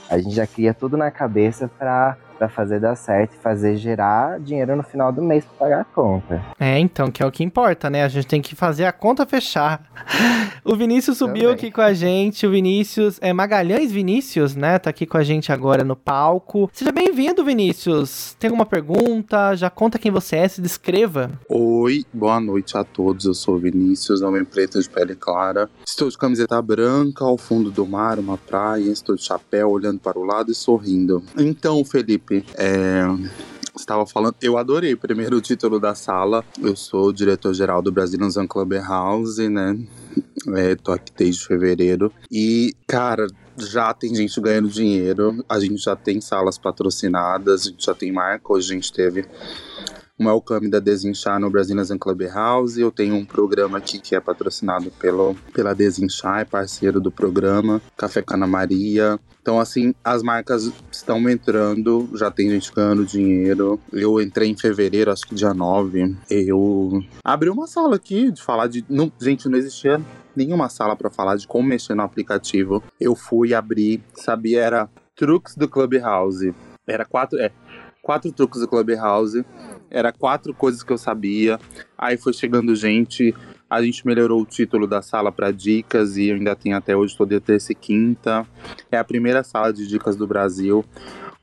[0.10, 4.40] a gente já cria tudo na cabeça pra para fazer dar certo e fazer gerar
[4.40, 6.42] dinheiro no final do mês para pagar a conta.
[6.58, 8.06] É, então, que é o que importa, né?
[8.06, 9.84] A gente tem que fazer a conta fechar.
[10.64, 11.56] o Vinícius subiu Também.
[11.56, 12.48] aqui com a gente.
[12.48, 14.80] O Vinícius, é Magalhães Vinícius, né?
[14.80, 16.70] Tá aqui com a gente agora no palco.
[16.72, 18.38] Seja bem-vindo, Vinícius.
[18.40, 19.54] Tem alguma pergunta?
[19.56, 21.30] Já conta quem você é, se descreva.
[21.50, 23.26] Oi, boa noite a todos.
[23.26, 25.70] Eu sou o Vinícius, homem preto de pele clara.
[25.86, 28.90] Estou de camiseta branca, ao fundo do mar, uma praia.
[28.90, 31.22] Estou de chapéu, olhando para o lado e sorrindo.
[31.38, 32.46] Então, Felipe, Felipe.
[32.56, 33.02] É,
[33.76, 36.46] estava falando, eu adorei primeiro o título da sala.
[36.62, 39.78] Eu sou o diretor-geral do Brazilian Club House, né?
[40.56, 42.14] É, tô aqui desde fevereiro.
[42.32, 45.44] E, cara, já tem gente ganhando dinheiro.
[45.50, 48.54] A gente já tem salas patrocinadas, a gente já tem marca.
[48.54, 49.26] Hoje a gente teve
[50.20, 52.80] um welcome da Desinchar no Brazilians Clubhouse.
[52.80, 57.82] Eu tenho um programa aqui que é patrocinado pelo, pela Desinchar, é parceiro do programa,
[57.96, 59.18] Café Cana Maria.
[59.42, 63.80] Então, assim, as marcas estão entrando, já tem gente ganhando dinheiro.
[63.94, 66.18] Eu entrei em fevereiro, acho que dia 9.
[66.30, 68.84] Eu abri uma sala aqui de falar de.
[68.90, 70.02] Não, gente, não existia
[70.36, 72.84] nenhuma sala para falar de como mexer no aplicativo.
[73.00, 76.54] Eu fui abrir, sabia, era truques do Clubhouse.
[76.86, 77.52] Era quatro, é,
[78.02, 79.46] quatro truques do Clubhouse.
[79.90, 81.60] Era quatro coisas que eu sabia.
[81.98, 83.34] Aí foi chegando gente.
[83.70, 87.40] A gente melhorou o título da sala para dicas e ainda tem até hoje toda
[87.40, 88.46] terça e quinta.
[88.92, 90.84] É a primeira sala de dicas do Brasil,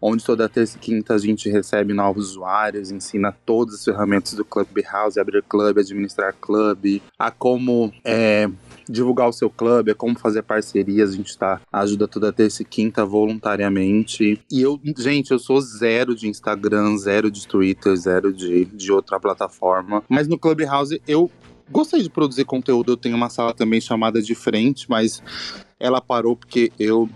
[0.01, 4.45] onde toda terça e quinta a gente recebe novos usuários, ensina todas as ferramentas do
[4.45, 8.51] Clubhouse, abrir clube, administrar clube, a como é,
[8.88, 12.64] divulgar o seu clube, é como fazer parcerias, a gente tá, ajuda toda terça e
[12.64, 14.40] quinta voluntariamente.
[14.51, 19.18] E eu, gente, eu sou zero de Instagram, zero de Twitter, zero de, de outra
[19.18, 20.03] plataforma.
[20.09, 21.31] Mas no Clubhouse eu
[21.70, 22.92] gostei de produzir conteúdo.
[22.92, 25.22] Eu tenho uma sala também chamada de frente, mas
[25.79, 27.09] ela parou porque eu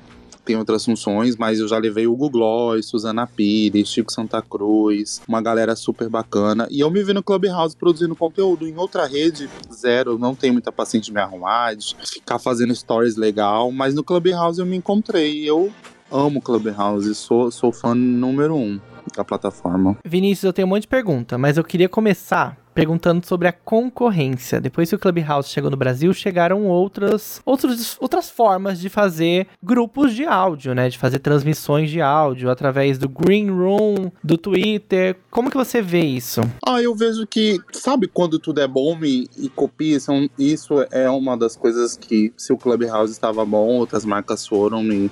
[0.45, 5.21] tenho outras funções, mas eu já levei o Google Gloss, Suzana Pires, Chico Santa Cruz,
[5.29, 6.67] uma galera super bacana.
[6.71, 8.67] E eu me vi no Clubhouse produzindo conteúdo.
[8.67, 13.17] Em outra rede, zero, não tenho muita paciência de me arrumar, de ficar fazendo stories
[13.17, 15.49] legal, mas no Clubhouse eu me encontrei.
[15.49, 15.73] Eu
[16.11, 18.81] amo Clubhouse, sou, sou fã número um
[19.17, 19.97] da plataforma.
[20.05, 24.61] Vinícius, eu tenho um monte de pergunta, mas eu queria começar perguntando sobre a concorrência.
[24.61, 30.15] Depois que o Clubhouse chegou no Brasil, chegaram outras, outros, outras formas de fazer grupos
[30.15, 30.89] de áudio, né?
[30.89, 35.17] De fazer transmissões de áudio através do Green Room, do Twitter.
[35.31, 36.41] Como que você vê isso?
[36.67, 39.99] Ah, eu vejo que, sabe quando tudo é bom e, e copia?
[40.01, 44.83] São, isso é uma das coisas que, se o Clubhouse estava bom, outras marcas foram
[44.85, 45.11] e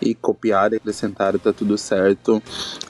[0.00, 2.42] e copiaram e acrescentaram, tá tudo certo.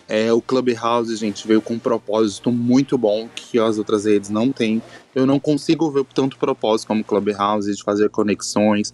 [0.09, 4.51] É, o Clubhouse, gente, veio com um propósito muito bom que as outras redes não
[4.51, 4.83] têm.
[5.15, 8.93] Eu não consigo ver tanto propósito como Clubhouse, de fazer conexões.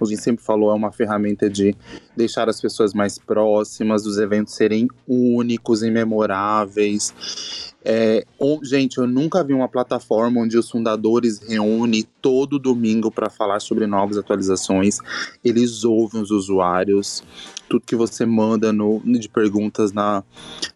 [0.00, 1.74] A gente sempre falou, é uma ferramenta de
[2.16, 7.74] deixar as pessoas mais próximas, os eventos serem únicos e memoráveis.
[7.88, 8.24] É,
[8.64, 13.86] gente, eu nunca vi uma plataforma onde os fundadores reúnem todo domingo para falar sobre
[13.86, 14.98] novas atualizações.
[15.44, 17.22] Eles ouvem os usuários
[17.68, 20.22] tudo que você manda no, de perguntas na,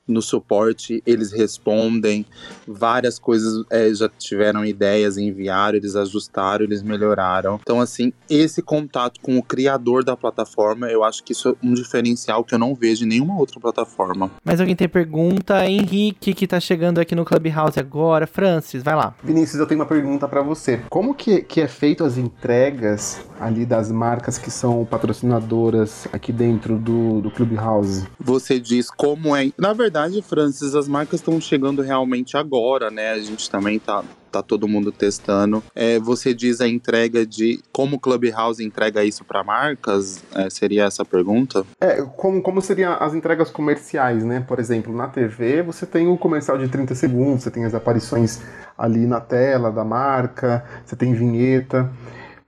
[0.07, 2.26] no suporte, eles respondem.
[2.66, 7.59] Várias coisas é, já tiveram ideias, enviaram, eles ajustaram, eles melhoraram.
[7.62, 11.74] Então, assim, esse contato com o criador da plataforma, eu acho que isso é um
[11.74, 14.31] diferencial que eu não vejo em nenhuma outra plataforma.
[14.44, 15.66] Mas alguém tem pergunta?
[15.66, 18.26] Henrique, que tá chegando aqui no Clubhouse agora.
[18.26, 19.14] Francis, vai lá.
[19.22, 20.81] Vinícius, eu tenho uma pergunta para você.
[20.88, 26.79] Como que, que é feito as entregas ali das marcas que são patrocinadoras aqui dentro
[26.80, 28.06] do, do Clubhouse?
[28.18, 29.50] Você diz como é.
[29.56, 33.12] Na verdade, Francis, as marcas estão chegando realmente agora, né?
[33.12, 35.62] A gente também tá, tá todo mundo testando.
[35.74, 40.22] É, você diz a entrega de como o Clubhouse entrega isso para marcas?
[40.34, 41.64] É, seria essa a pergunta?
[41.80, 44.40] É, como, como seriam as entregas comerciais, né?
[44.40, 48.40] Por exemplo, na TV você tem o comercial de 30 segundos, você tem as aparições
[48.76, 51.90] ali na tela da marca, você tem vinheta.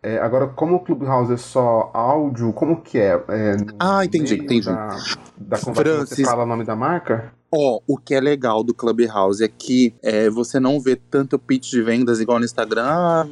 [0.02, 3.12] É, agora, como o Clubhouse é só áudio, como que é?
[3.28, 4.66] é ah, entendi, entendi.
[4.66, 4.96] Da,
[5.36, 7.32] da conversa Francis, você fala o nome da marca?
[7.54, 11.38] Ó, oh, o que é legal do Clubhouse é que é, você não vê tanto
[11.38, 13.26] pitch de vendas igual no Instagram, ah,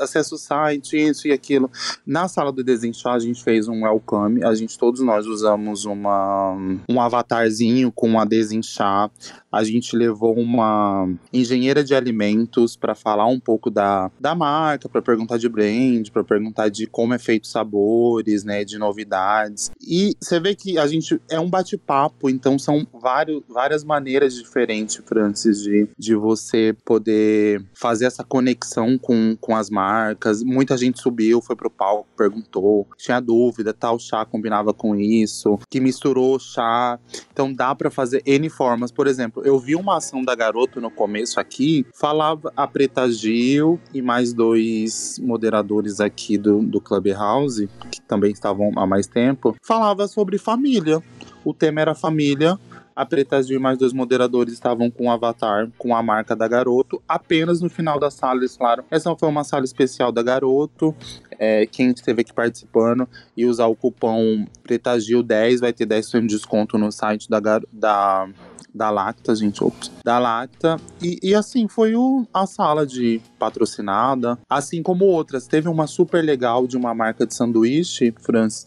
[0.00, 1.70] acessa o site, isso e aquilo.
[2.06, 6.56] Na sala do Desenchar, a gente fez um welcome, a gente, todos nós usamos uma,
[6.88, 9.10] um avatarzinho com a Desenchar.
[9.52, 15.02] A gente levou uma engenheira de alimentos para falar um pouco da, da marca, para
[15.02, 19.70] perguntar de brand, para perguntar de como é feito sabores, né, de novidades.
[19.80, 25.02] E você vê que a gente é um bate-papo, então são vários várias maneiras diferentes,
[25.04, 30.40] Francis, de, de você poder fazer essa conexão com, com as marcas.
[30.40, 35.80] Muita gente subiu, foi pro palco, perguntou, tinha dúvida, tal chá combinava com isso, que
[35.80, 36.96] misturou chá.
[37.32, 38.92] Então dá para fazer N formas.
[38.92, 43.80] Por exemplo, eu vi uma ação da Garoto no começo aqui, falava a Preta Gil
[43.92, 50.06] e mais dois moderadores aqui do, do Clubhouse, que também estavam há mais tempo, falava
[50.06, 51.02] sobre família.
[51.44, 52.58] O tema era família
[52.96, 56.48] a Preta Gil e mais dois moderadores estavam com o avatar, com a marca da
[56.48, 57.02] Garoto.
[57.06, 60.94] Apenas no final da sala eles falaram: essa foi uma sala especial da Garoto.
[61.38, 63.06] É, quem esteve aqui participando
[63.36, 67.38] e usar o cupom PretaGil10 vai ter 10% de desconto no site da,
[67.70, 68.28] da,
[68.74, 69.62] da Lacta, gente.
[69.62, 70.80] Ops, da Lacta.
[71.02, 75.46] E, e assim, foi o, a sala de patrocinada, assim como outras.
[75.46, 78.14] Teve uma super legal de uma marca de sanduíche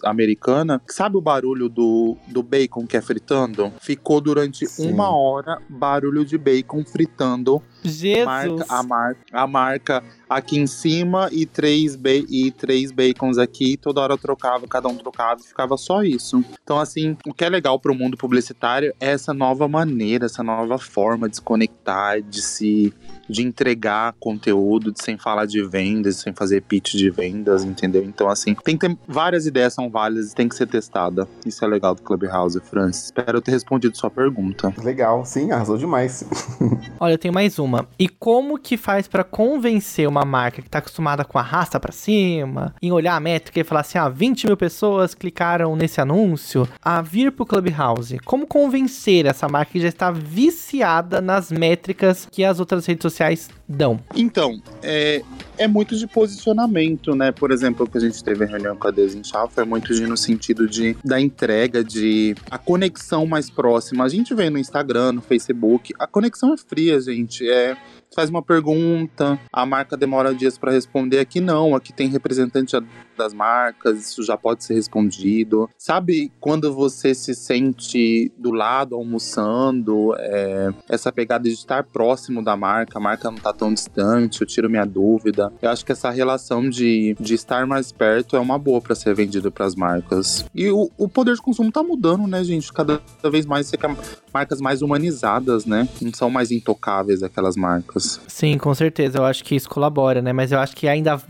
[0.04, 0.82] americana.
[0.88, 3.72] Sabe o barulho do, do bacon que é fritando?
[3.82, 4.92] Ficou durante Sim.
[4.92, 7.62] uma hora barulho de bacon fritando.
[7.84, 8.26] Jesus!
[8.26, 11.98] Marca, a, mar, a marca aqui em cima e três,
[12.30, 13.78] e três bacons aqui.
[13.78, 16.44] Toda hora eu trocava, cada um trocava e ficava só isso.
[16.64, 20.44] Então, assim, o que é legal para o mundo publicitário é essa nova maneira, essa
[20.44, 22.94] nova forma de se conectar, de se
[23.30, 24.59] de entregar conteúdo,
[24.92, 28.04] de sem falar de vendas, sem fazer pitch de vendas, entendeu?
[28.04, 31.28] Então, assim, tem que ter várias ideias são válidas e tem que ser testada.
[31.46, 33.06] Isso é legal do Clubhouse, Francis.
[33.06, 34.74] Espero ter respondido sua pergunta.
[34.84, 36.24] Legal, sim, arrasou demais.
[37.00, 37.88] Olha, tem mais uma.
[37.98, 41.92] E como que faz para convencer uma marca que tá acostumada com a raça para
[41.92, 46.68] cima, em olhar a métrica e falar assim, ah, 20 mil pessoas clicaram nesse anúncio,
[46.84, 48.18] a vir pro Clubhouse?
[48.26, 53.20] Como convencer essa marca que já está viciada nas métricas que as outras redes sociais
[53.20, 54.00] sociais dão?
[54.16, 55.22] Então, é,
[55.56, 57.32] é muito de posicionamento, né?
[57.32, 60.08] Por exemplo, o que a gente teve em reunião com a Desinchal foi muito de,
[60.08, 64.04] no sentido de da entrega, de a conexão mais próxima.
[64.04, 67.48] A gente vê no Instagram, no Facebook, a conexão é fria, gente.
[67.48, 67.78] É
[68.14, 71.20] faz uma pergunta, a marca demora dias para responder.
[71.20, 72.76] Aqui não, aqui tem representante
[73.18, 75.70] das marcas, isso já pode ser respondido.
[75.78, 82.56] Sabe quando você se sente do lado almoçando, é, essa pegada de estar próximo da
[82.56, 85.52] marca, a marca não tá tão distante, eu tiro minha dúvida.
[85.62, 89.14] Eu acho que essa relação de, de estar mais perto é uma boa para ser
[89.14, 90.46] vendido para as marcas.
[90.56, 92.72] E o, o poder de consumo tá mudando, né, gente?
[92.72, 93.90] Cada vez mais você quer
[94.34, 95.88] marcas mais humanizadas, né?
[96.02, 97.99] Não são mais intocáveis aquelas marcas.
[98.28, 99.18] Sim, com certeza.
[99.18, 100.34] Eu acho que isso colabora, né?
[100.34, 101.22] Mas eu acho que ainda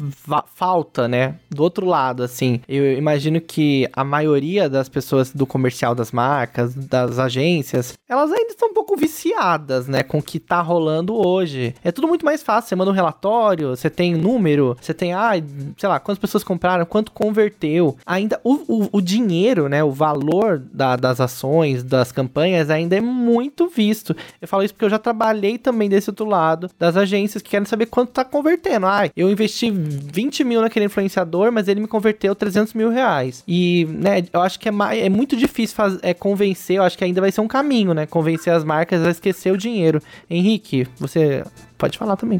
[0.53, 1.35] falta, né?
[1.49, 2.61] Do outro lado, assim.
[2.67, 8.51] Eu imagino que a maioria das pessoas do comercial das marcas, das agências, elas ainda
[8.51, 10.03] estão um pouco viciadas, né?
[10.03, 11.75] Com o que tá rolando hoje.
[11.83, 12.69] É tudo muito mais fácil.
[12.69, 15.31] Você manda um relatório, você tem número, você tem, ah,
[15.77, 17.95] sei lá, quantas pessoas compraram, quanto converteu.
[18.05, 19.83] Ainda o, o, o dinheiro, né?
[19.83, 24.15] O valor da, das ações, das campanhas ainda ainda é muito visto.
[24.41, 27.65] Eu falo isso porque eu já trabalhei também desse outro lado, das agências que querem
[27.65, 28.85] saber quanto tá convertendo.
[28.85, 33.43] Ah, eu investi 20 mil naquele influenciador, mas ele me converteu 300 mil reais.
[33.47, 36.97] E, né, eu acho que é, mais, é muito difícil faz, é, convencer, eu acho
[36.97, 38.05] que ainda vai ser um caminho, né?
[38.05, 40.01] Convencer as marcas a esquecer o dinheiro.
[40.29, 41.43] Henrique, você
[41.79, 42.39] pode falar também.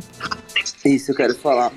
[0.86, 1.72] Isso, eu quero falar.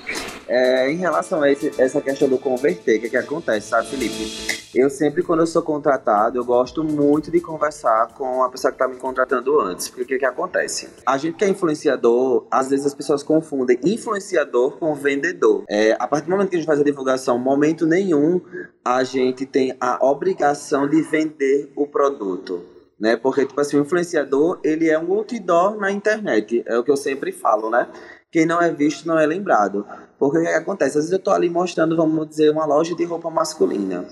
[0.48, 4.62] É, em relação a esse, essa questão do converter, o que, que acontece, sabe, Felipe?
[4.74, 8.76] Eu sempre, quando eu sou contratado, eu gosto muito de conversar com a pessoa que
[8.76, 9.88] está me contratando antes.
[9.88, 10.88] Porque o que, que acontece?
[11.06, 15.64] A gente que é influenciador, às vezes as pessoas confundem influenciador com vendedor.
[15.68, 18.40] É, a partir do momento que a gente faz a divulgação, momento nenhum
[18.84, 22.71] a gente tem a obrigação de vender o produto
[23.02, 23.16] né?
[23.16, 26.96] Porque, tipo assim, o influenciador, ele é um outdoor na internet, é o que eu
[26.96, 27.88] sempre falo, né?
[28.30, 29.84] Quem não é visto não é lembrado.
[30.16, 30.90] Porque o que acontece?
[30.96, 34.06] Às vezes eu tô ali mostrando, vamos dizer, uma loja de roupa masculina.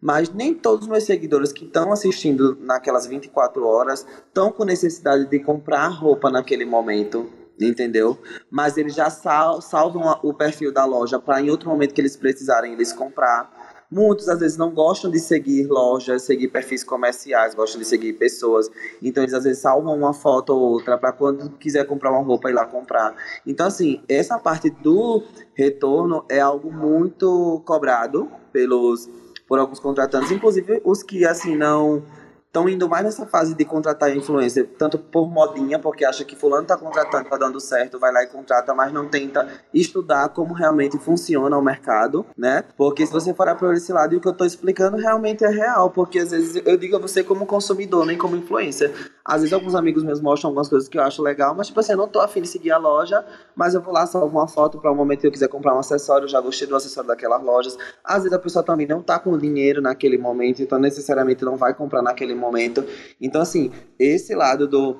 [0.00, 5.26] Mas nem todos os meus seguidores que estão assistindo naquelas 24 horas estão com necessidade
[5.26, 7.28] de comprar roupa naquele momento,
[7.60, 8.16] entendeu?
[8.48, 12.16] Mas eles já sal salvam o perfil da loja para em outro momento que eles
[12.16, 13.50] precisarem eles comprar.
[13.90, 18.70] Muitos às vezes não gostam de seguir lojas, seguir perfis comerciais, gostam de seguir pessoas.
[19.02, 22.50] Então eles às vezes salvam uma foto ou outra para quando quiser comprar uma roupa
[22.50, 23.14] ir lá comprar.
[23.46, 25.22] Então assim, essa parte do
[25.54, 29.08] retorno é algo muito cobrado pelos
[29.46, 32.02] por alguns contratantes, inclusive os que assim não
[32.56, 36.62] estão indo mais nessa fase de contratar influencer, tanto por modinha, porque acha que fulano
[36.62, 40.98] está contratando, está dando certo, vai lá e contrata, mas não tenta estudar como realmente
[40.98, 42.64] funciona o mercado, né?
[42.74, 45.48] Porque se você for por esse lado, e o que eu estou explicando realmente é
[45.48, 48.90] real, porque às vezes eu digo a você como consumidor, nem como influencer.
[49.22, 51.92] Às vezes alguns amigos meus mostram algumas coisas que eu acho legal, mas tipo assim,
[51.92, 54.78] eu não tô afim de seguir a loja, mas eu vou lá salvar uma foto
[54.78, 57.42] para um momento que eu quiser comprar um acessório, eu já gostei do acessório daquelas
[57.42, 57.76] lojas.
[58.02, 61.74] Às vezes a pessoa também não tá com dinheiro naquele momento, então necessariamente não vai
[61.74, 62.84] comprar naquele momento momento.
[63.20, 64.96] Então, assim, esse lado do,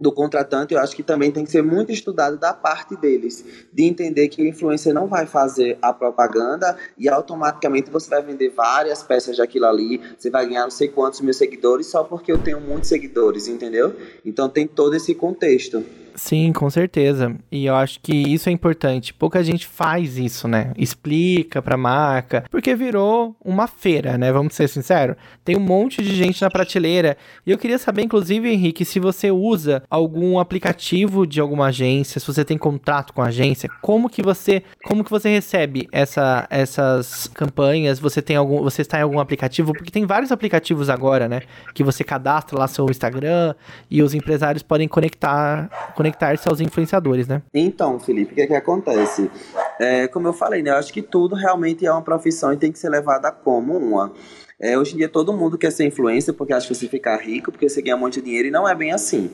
[0.00, 3.84] do contratante, eu acho que também tem que ser muito estudado da parte deles, de
[3.84, 9.02] entender que o influencer não vai fazer a propaganda e automaticamente você vai vender várias
[9.02, 12.60] peças daquilo ali, você vai ganhar não sei quantos mil seguidores só porque eu tenho
[12.60, 13.94] muitos seguidores, entendeu?
[14.24, 15.84] Então tem todo esse contexto.
[16.18, 17.36] Sim, com certeza.
[17.50, 19.14] E eu acho que isso é importante.
[19.14, 20.72] Pouca gente faz isso, né?
[20.76, 24.32] Explica pra marca, porque virou uma feira, né?
[24.32, 25.14] Vamos ser sinceros.
[25.44, 27.16] Tem um monte de gente na prateleira.
[27.46, 32.26] E eu queria saber, inclusive, Henrique, se você usa algum aplicativo de alguma agência, se
[32.26, 37.28] você tem contrato com a agência, como que você, como que você recebe essa, essas
[37.28, 38.00] campanhas?
[38.00, 39.72] Você tem algum, você está em algum aplicativo?
[39.72, 41.42] Porque tem vários aplicativos agora, né?
[41.72, 43.54] Que você cadastra lá seu Instagram
[43.88, 47.42] e os empresários podem conectar, conectar conectar-se aos influenciadores, né?
[47.52, 49.30] Então, Felipe, o que, é que acontece?
[49.78, 52.72] É, como eu falei, né, eu acho que tudo realmente é uma profissão e tem
[52.72, 54.12] que ser levada como uma.
[54.60, 57.52] É, hoje em dia todo mundo quer ser influencer porque acha que você ficar rico,
[57.52, 59.30] porque você ganha muito dinheiro e não é bem assim,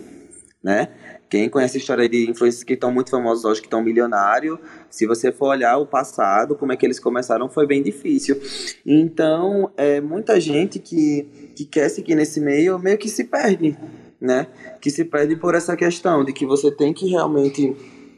[0.62, 0.88] né?
[1.30, 4.58] Quem conhece a história de influencers que estão muito famosos hoje, que estão milionários,
[4.90, 8.40] se você for olhar o passado, como é que eles começaram, foi bem difícil.
[8.84, 13.76] Então, é, muita gente que, que quer seguir nesse meio, meio que se perde,
[14.24, 14.46] né?
[14.80, 17.76] Que se perde por essa questão de que você tem que realmente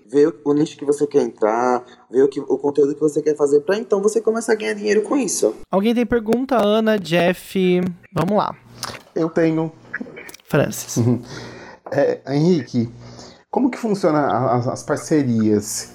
[0.09, 3.37] ver o nicho que você quer entrar, ver o, que, o conteúdo que você quer
[3.37, 5.55] fazer, para então você começar a ganhar dinheiro com isso.
[5.69, 6.57] Alguém tem pergunta?
[6.57, 7.81] Ana, Jeff,
[8.13, 8.55] vamos lá.
[9.15, 9.73] Eu tenho.
[10.45, 10.97] Francis.
[11.89, 12.91] É, Henrique,
[13.49, 14.27] como que funciona
[14.57, 15.95] as, as parcerias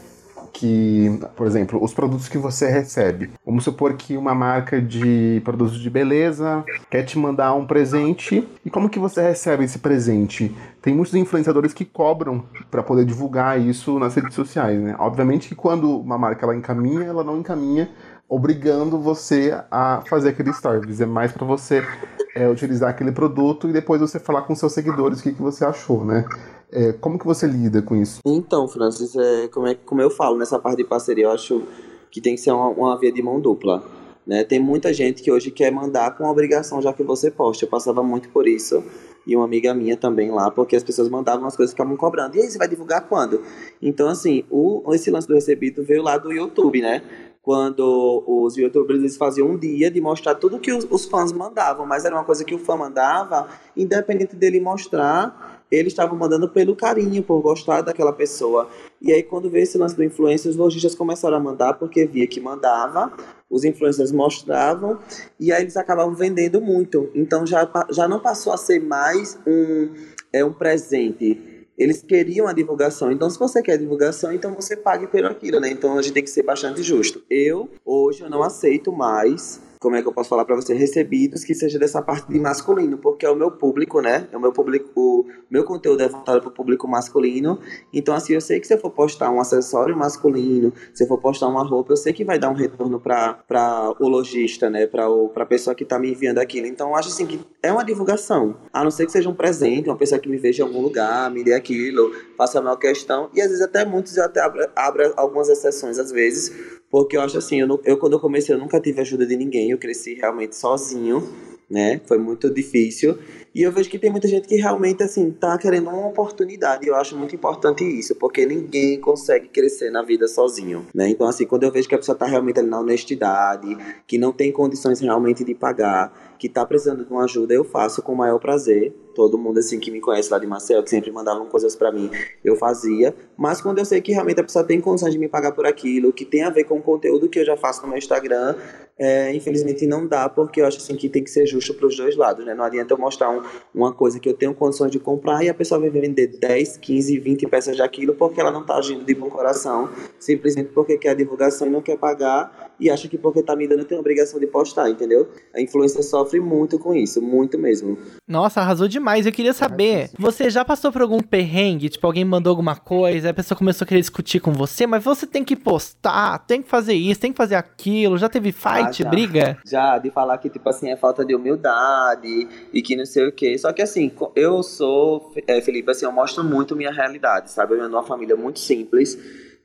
[0.54, 3.32] que, por exemplo, os produtos que você recebe.
[3.46, 8.70] Vamos supor que uma marca de produtos de beleza quer te mandar um presente e
[8.70, 10.56] como que você recebe esse presente?
[10.82, 14.96] Tem muitos influenciadores que cobram para poder divulgar isso nas redes sociais, né?
[15.00, 17.90] Obviamente que quando uma marca ela encaminha, ela não encaminha
[18.32, 21.02] obrigando você a fazer aquele stories.
[21.02, 21.86] É mais para você
[22.34, 25.66] é, utilizar aquele produto e depois você falar com seus seguidores o que, que você
[25.66, 26.24] achou, né?
[26.72, 28.22] É, como que você lida com isso?
[28.26, 31.64] Então, Francis, é, como, é, como eu falo nessa parte de parceria, eu acho
[32.10, 33.84] que tem que ser uma, uma via de mão dupla.
[34.26, 34.44] Né?
[34.44, 37.66] Tem muita gente que hoje quer mandar com obrigação já que você posta.
[37.66, 38.84] Eu passava muito por isso.
[39.28, 42.38] E uma amiga minha também lá, porque as pessoas mandavam as coisas e ficavam cobrando.
[42.38, 43.42] E aí, você vai divulgar quando?
[43.82, 47.04] Então, assim, o, esse lance do recebido veio lá do YouTube, né?
[47.42, 51.88] quando os youtubers eles faziam um dia de mostrar tudo que os, os, fãs mandavam,
[51.88, 56.76] mas era uma coisa que o fã mandava, independente dele mostrar, eles estavam mandando pelo
[56.76, 58.70] carinho, por gostar daquela pessoa.
[59.02, 62.28] E aí, quando veio esse lance do influencer, os lojistas começaram a mandar, porque via
[62.28, 63.14] que mandava,
[63.50, 65.00] os influencers mostravam,
[65.40, 67.10] e aí eles acabavam vendendo muito.
[67.16, 69.90] Então, já, já não passou a ser mais um,
[70.34, 71.66] é, um presente.
[71.78, 73.12] Eles queriam a divulgação.
[73.12, 75.70] Então, se você quer divulgação, então você pague pelo aquilo, né?
[75.72, 77.24] Então, a gente tem que ser bastante justo.
[77.30, 81.44] Eu, hoje, eu não aceito mais como é que eu posso falar para você, recebidos
[81.44, 84.28] que seja dessa parte de masculino, porque é o meu público, né?
[84.32, 87.60] É o meu público, o meu conteúdo é voltado para o público masculino.
[87.92, 91.18] Então, assim, eu sei que se eu for postar um acessório masculino, se eu for
[91.18, 94.86] postar uma roupa, eu sei que vai dar um retorno para o lojista, né?
[94.86, 96.68] Para a pessoa que está me enviando aquilo.
[96.68, 98.58] Então, eu acho assim que é uma divulgação.
[98.72, 101.32] A não ser que seja um presente, uma pessoa que me veja em algum lugar,
[101.32, 103.32] me dê aquilo, faça a questão.
[103.34, 107.22] E às vezes até muitos eu até abro, abro algumas exceções, às vezes, porque eu
[107.22, 110.14] acho assim, eu, eu quando eu comecei eu nunca tive ajuda de ninguém, eu cresci
[110.14, 111.24] realmente sozinho,
[111.72, 112.02] né?
[112.06, 113.18] Foi muito difícil.
[113.56, 116.86] E eu vejo que tem muita gente que realmente, assim, tá querendo uma oportunidade.
[116.86, 121.10] E eu acho muito importante isso, porque ninguém consegue crescer na vida sozinho, né?
[121.10, 124.34] Então, assim, quando eu vejo que a pessoa tá realmente ali na honestidade, que não
[124.34, 128.18] tem condições realmente de pagar, que tá precisando de uma ajuda, eu faço com o
[128.18, 128.92] maior prazer.
[129.14, 132.10] Todo mundo, assim, que me conhece lá de Marcel, que sempre mandavam coisas para mim,
[132.44, 133.14] eu fazia.
[133.38, 136.12] Mas quando eu sei que realmente a pessoa tem condições de me pagar por aquilo,
[136.12, 138.56] que tem a ver com o conteúdo que eu já faço no meu Instagram,
[138.98, 141.96] é, infelizmente não dá, porque eu acho assim que tem que ser justo para os
[141.96, 142.56] dois lados, né?
[142.56, 145.54] Não adianta eu mostrar um, uma coisa que eu tenho condições de comprar e a
[145.54, 149.30] pessoa vai vender 10, 15, 20 peças daquilo porque ela não está agindo de bom
[149.30, 149.90] coração,
[150.20, 153.68] simplesmente porque quer a divulgação e não quer pagar e acha que porque está me
[153.68, 155.30] dando tem a obrigação de postar, entendeu?
[155.54, 157.96] A influência sofre muito com isso, muito mesmo.
[158.28, 159.28] Nossa, arrasou demais.
[159.28, 161.90] Eu queria saber, você já passou por algum perrengue?
[161.90, 165.28] Tipo, alguém mandou alguma coisa, a pessoa começou a querer discutir com você, mas você
[165.28, 168.18] tem que postar, tem que fazer isso, tem que fazer aquilo.
[168.18, 169.58] Já teve fight, ah, já, briga?
[169.64, 173.32] Já, de falar que, tipo assim, é falta de humildade e que não sei o
[173.32, 173.56] quê.
[173.60, 177.74] Só que assim, eu sou, é, Felipe, assim, eu mostro muito minha realidade, sabe?
[177.74, 179.16] Eu venho de uma família muito simples.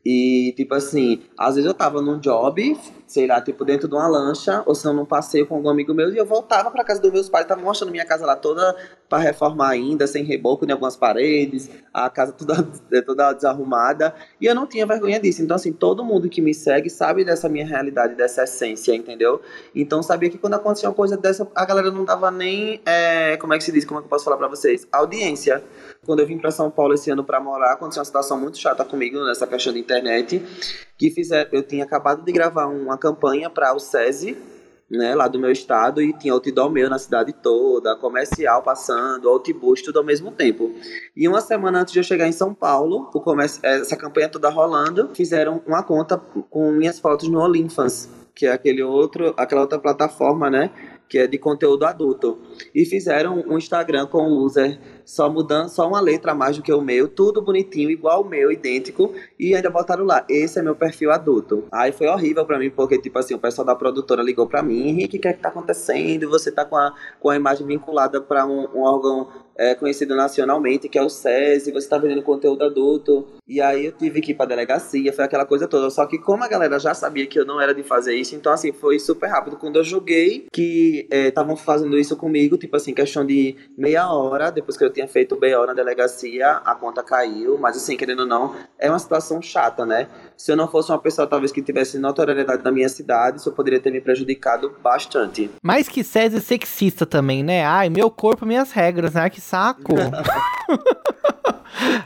[0.09, 2.79] E, tipo assim, às vezes eu tava num job,
[3.09, 5.93] sei lá, tipo, dentro de uma lancha, ou se não, num passeio com algum amigo
[5.93, 8.77] meu, e eu voltava pra casa dos meus pais, tava mostrando minha casa lá toda
[9.09, 12.63] para reformar ainda, sem reboco em algumas paredes, a casa toda,
[13.03, 15.43] toda desarrumada, e eu não tinha vergonha disso.
[15.43, 19.41] Então, assim, todo mundo que me segue sabe dessa minha realidade, dessa essência, entendeu?
[19.75, 23.55] Então, sabia que quando acontecia uma coisa dessa, a galera não dava nem, é, como
[23.55, 24.87] é que se diz, como é que eu posso falar pra vocês?
[24.93, 25.65] Audiência.
[26.05, 28.85] Quando eu vim para São Paulo esse ano para morar, aconteceu uma situação muito chata
[28.85, 29.96] comigo nessa questão de internet,
[30.99, 34.37] que fizer, eu tinha acabado de gravar uma campanha para o SESI,
[34.91, 39.83] né, lá do meu estado, e tinha outdoor meu na cidade toda, comercial passando, outbus,
[39.83, 40.73] tudo ao mesmo tempo.
[41.17, 44.49] E uma semana antes de eu chegar em São Paulo, o comércio, essa campanha toda
[44.49, 49.79] rolando, fizeram uma conta com minhas fotos no Olinfans, que é aquele outro, aquela outra
[49.79, 50.71] plataforma, né,
[51.09, 52.39] que é de conteúdo adulto.
[52.75, 56.63] E fizeram um Instagram com o user só mudando, só uma letra a mais do
[56.63, 60.63] que o meu, tudo bonitinho, igual o meu, idêntico, e ainda botaram lá, esse é
[60.63, 61.65] meu perfil adulto.
[61.71, 64.89] Aí foi horrível para mim, porque, tipo assim, o pessoal da produtora ligou para mim,
[64.89, 66.29] Henrique, o que é que tá acontecendo?
[66.29, 70.89] Você tá com a, com a imagem vinculada para um, um, órgão é, conhecido nacionalmente,
[70.89, 73.27] que é o SESI, você está vendendo conteúdo adulto.
[73.47, 75.89] E aí eu tive que ir pra delegacia, foi aquela coisa toda.
[75.89, 78.53] Só que como a galera já sabia que eu não era de fazer isso, então
[78.53, 79.57] assim, foi super rápido.
[79.57, 84.51] Quando eu joguei que estavam é, fazendo isso comigo, tipo assim, questão de meia hora,
[84.51, 87.59] depois que eu tinha feito o BO na delegacia, a conta caiu.
[87.59, 90.09] Mas assim, querendo ou não, é uma situação chata, né?
[90.37, 93.79] Se eu não fosse uma pessoa, talvez, que tivesse notoriedade na minha cidade, isso poderia
[93.79, 95.51] ter me prejudicado bastante.
[95.63, 97.65] Mais que SESI sexista também, né?
[97.65, 99.29] Ai, meu corpo, minhas regras, né?
[99.29, 99.95] Que saco.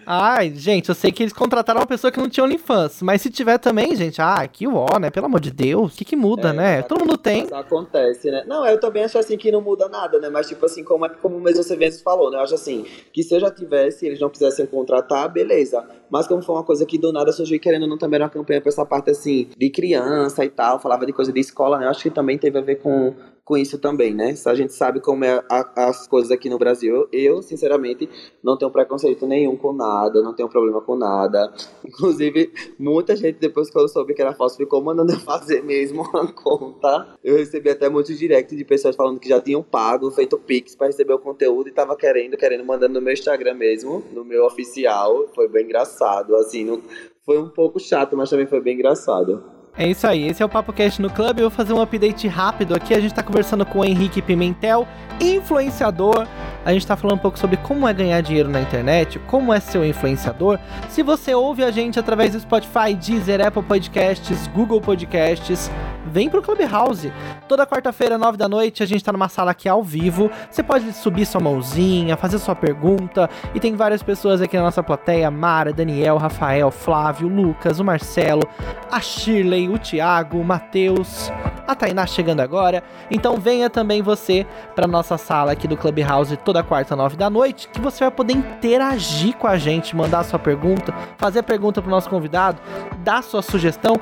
[0.07, 3.31] Ai, gente, eu sei que eles contrataram uma pessoa que não tinha OnlyFans, mas se
[3.31, 5.11] tiver também, gente, ah, que ó, né?
[5.11, 6.83] Pelo amor de Deus, o que que muda, é, né?
[6.83, 7.47] Todo mundo tem.
[7.53, 8.45] Acontece, né?
[8.47, 10.29] Não, eu também acho assim que não muda nada, né?
[10.29, 12.39] Mas, tipo assim, como, é, como mesmo você mesmo falou, né?
[12.39, 15.85] Eu acho assim, que se eu já tivesse eles não quisessem contratar, beleza.
[16.11, 18.61] Mas como foi uma coisa que do nada surgiu querendo não também era uma campanha
[18.61, 21.87] pra essa parte assim, de criança e tal, falava de coisa de escola, né?
[21.87, 23.15] Eu acho que também teve a ver com
[23.51, 24.33] com isso também, né?
[24.47, 28.09] A gente sabe como é a, as coisas aqui no Brasil, eu, sinceramente,
[28.45, 31.53] não tenho preconceito nenhum com nada, não tenho problema com nada.
[31.87, 36.27] Inclusive, muita gente, depois que eu soube que era falso, ficou mandando fazer mesmo uma
[36.33, 37.07] conta.
[37.23, 40.89] Eu recebi até muitos directs de pessoas falando que já tinham pago, feito Pix para
[40.89, 45.29] receber o conteúdo e tava querendo, querendo, mandando no meu Instagram mesmo, no meu oficial.
[45.35, 46.81] Foi bem engraçado, assim, não...
[47.25, 49.61] foi um pouco chato, mas também foi bem engraçado.
[49.77, 51.41] É isso aí, esse é o Papo Cast no Clube.
[51.41, 52.93] Eu vou fazer um update rápido aqui.
[52.93, 54.87] A gente tá conversando com o Henrique Pimentel,
[55.21, 56.27] influenciador.
[56.65, 59.59] A gente tá falando um pouco sobre como é ganhar dinheiro na internet, como é
[59.61, 60.59] ser um influenciador.
[60.91, 65.71] Se você ouve a gente através do Spotify, Deezer, Apple Podcasts, Google Podcasts,
[66.07, 67.11] vem pro Clubhouse.
[67.49, 70.31] Toda quarta-feira, nove da noite, a gente tá numa sala aqui ao vivo.
[70.51, 73.31] Você pode subir sua mãozinha, fazer sua pergunta.
[73.55, 78.43] E tem várias pessoas aqui na nossa plateia: Mara, Daniel, Rafael, Flávio, Lucas, o Marcelo,
[78.91, 81.33] a Shirley, o Thiago, o Matheus,
[81.67, 82.83] a Tainá chegando agora.
[83.11, 87.69] Então venha também você para nossa sala aqui do Clubhouse toda quarta, nove da noite,
[87.69, 92.11] que você vai poder interagir com a gente, mandar sua pergunta, fazer pergunta pro nosso
[92.11, 92.61] convidado,
[93.05, 93.95] dar sua sugestão.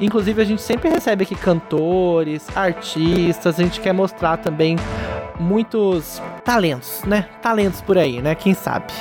[0.00, 4.76] Inclusive a gente sempre recebe aqui cantores, artistas, a gente quer mostrar também
[5.40, 7.28] muitos talentos, né?
[7.42, 8.36] Talentos por aí, né?
[8.36, 8.92] Quem sabe.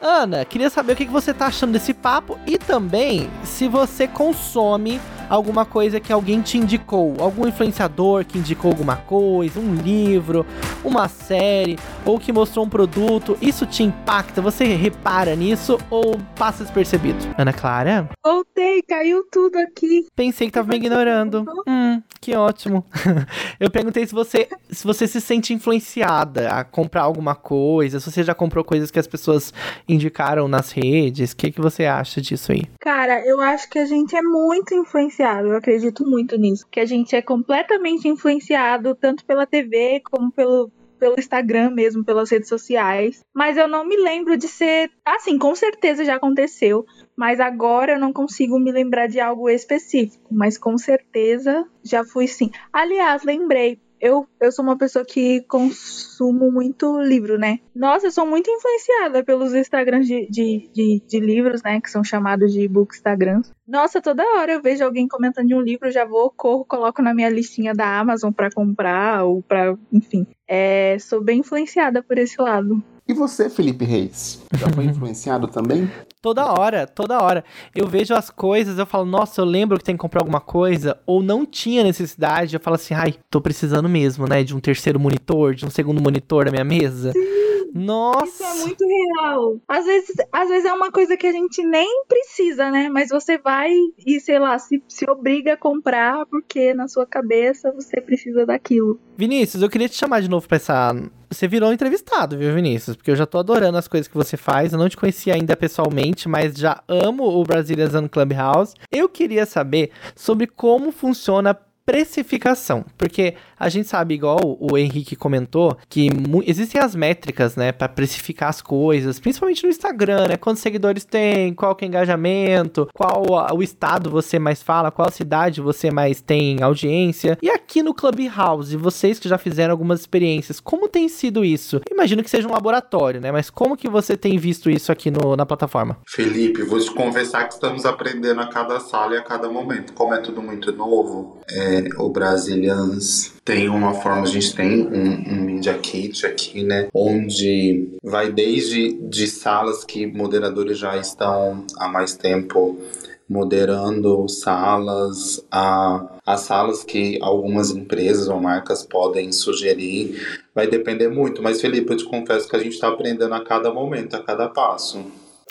[0.00, 4.98] Ana, queria saber o que você tá achando desse papo e também se você consome
[5.28, 10.46] alguma coisa que alguém te indicou, algum influenciador que indicou alguma coisa, um livro,
[10.84, 14.40] uma série, ou que mostrou um produto, isso te impacta?
[14.40, 17.18] Você repara nisso ou passa despercebido?
[17.36, 18.08] Ana Clara?
[18.24, 20.06] Voltei, caiu tudo aqui.
[20.16, 21.44] Pensei que tava me ignorando.
[21.68, 22.84] hum, que ótimo.
[23.60, 28.22] Eu perguntei se você se você se sente influenciada a comprar alguma coisa, se você
[28.22, 29.52] já comprou coisas que as pessoas
[29.88, 31.32] indicaram nas redes.
[31.32, 32.62] O que, que você acha disso aí?
[32.80, 36.66] Cara, eu acho que a gente é muito influenciado influenciado, eu acredito muito nisso.
[36.70, 42.30] Que a gente é completamente influenciado tanto pela TV como pelo, pelo Instagram mesmo, pelas
[42.30, 43.20] redes sociais.
[43.34, 44.90] Mas eu não me lembro de ser.
[45.04, 46.86] Assim, com certeza já aconteceu.
[47.16, 50.28] Mas agora eu não consigo me lembrar de algo específico.
[50.30, 52.50] Mas com certeza já fui sim.
[52.72, 57.60] Aliás, lembrei eu, eu sou uma pessoa que consumo muito livro, né?
[57.74, 61.80] Nossa, eu sou muito influenciada pelos Instagrams de, de, de, de livros, né?
[61.80, 63.50] Que são chamados de book Instagrams.
[63.66, 67.14] Nossa, toda hora eu vejo alguém comentando de um livro, já vou, corro, coloco na
[67.14, 70.26] minha listinha da Amazon para comprar ou para, enfim.
[70.46, 72.82] É, sou bem influenciada por esse lado.
[73.08, 74.42] E você, Felipe Reis?
[74.52, 75.90] Já foi influenciado também?
[76.20, 77.42] Toda hora, toda hora.
[77.74, 80.98] Eu vejo as coisas, eu falo, nossa, eu lembro que tem que comprar alguma coisa,
[81.06, 85.00] ou não tinha necessidade, eu falo assim, ai, tô precisando mesmo, né, de um terceiro
[85.00, 87.12] monitor, de um segundo monitor na minha mesa.
[87.12, 87.47] Sim.
[87.74, 88.26] Nossa!
[88.26, 89.56] Isso é muito real.
[89.66, 92.88] Às vezes, às vezes é uma coisa que a gente nem precisa, né?
[92.88, 93.70] Mas você vai
[94.06, 99.00] e, sei lá, se, se obriga a comprar porque na sua cabeça você precisa daquilo.
[99.16, 100.94] Vinícius, eu queria te chamar de novo pra essa.
[101.30, 102.96] Você virou um entrevistado, viu, Vinícius?
[102.96, 104.72] Porque eu já tô adorando as coisas que você faz.
[104.72, 108.74] Eu não te conhecia ainda pessoalmente, mas já amo o Brazilian Clubhouse.
[108.90, 115.76] Eu queria saber sobre como funciona precificação, porque a gente sabe, igual o Henrique comentou,
[115.88, 116.08] que
[116.46, 121.52] existem as métricas, né, para precificar as coisas, principalmente no Instagram, né, quantos seguidores tem,
[121.54, 126.20] qual que é o engajamento, qual o estado você mais fala, qual cidade você mais
[126.20, 127.38] tem audiência.
[127.42, 131.80] E aqui no Clubhouse, vocês que já fizeram algumas experiências, como tem sido isso?
[131.90, 135.36] Imagino que seja um laboratório, né, mas como que você tem visto isso aqui no,
[135.36, 135.98] na plataforma?
[136.06, 139.92] Felipe, vou te conversar que estamos aprendendo a cada sala e a cada momento.
[139.92, 145.32] Como é tudo muito novo, é, o Brazilians tem uma forma, a gente tem um,
[145.32, 146.88] um Media Kit aqui, né?
[146.92, 152.78] Onde vai desde de salas que moderadores já estão há mais tempo
[153.26, 160.20] moderando salas, a, as salas que algumas empresas ou marcas podem sugerir.
[160.54, 161.42] vai depender muito.
[161.42, 164.48] Mas, Felipe, eu te confesso que a gente está aprendendo a cada momento, a cada
[164.48, 165.06] passo.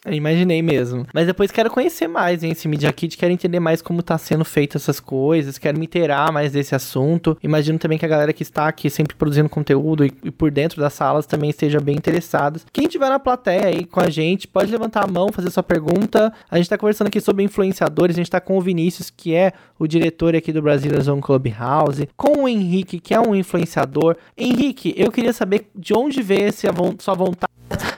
[0.07, 1.05] Eu imaginei mesmo.
[1.13, 4.45] Mas depois quero conhecer mais hein, esse Media Kit, quero entender mais como tá sendo
[4.45, 7.37] feito essas coisas, quero me inteirar mais desse assunto.
[7.43, 10.79] Imagino também que a galera que está aqui sempre produzindo conteúdo e, e por dentro
[10.79, 12.61] das salas também esteja bem interessada.
[12.71, 16.31] Quem tiver na plateia aí com a gente, pode levantar a mão, fazer sua pergunta.
[16.49, 19.51] A gente tá conversando aqui sobre influenciadores, a gente tá com o Vinícius, que é
[19.77, 24.15] o diretor aqui do Brasília Zone Clubhouse, com o Henrique, que é um influenciador.
[24.37, 26.67] Henrique, eu queria saber de onde veio essa
[26.99, 27.47] sua vontade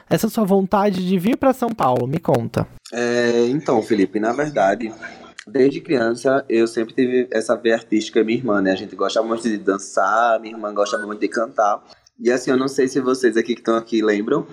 [0.09, 2.07] essa sua vontade de vir para São Paulo?
[2.07, 2.67] Me conta.
[2.91, 4.91] É, então, Felipe, na verdade,
[5.47, 8.71] desde criança eu sempre tive essa veia artística, minha irmã, né?
[8.71, 11.83] A gente gosta muito de dançar, minha irmã gosta muito de cantar.
[12.19, 14.45] E assim, eu não sei se vocês aqui que estão aqui lembram,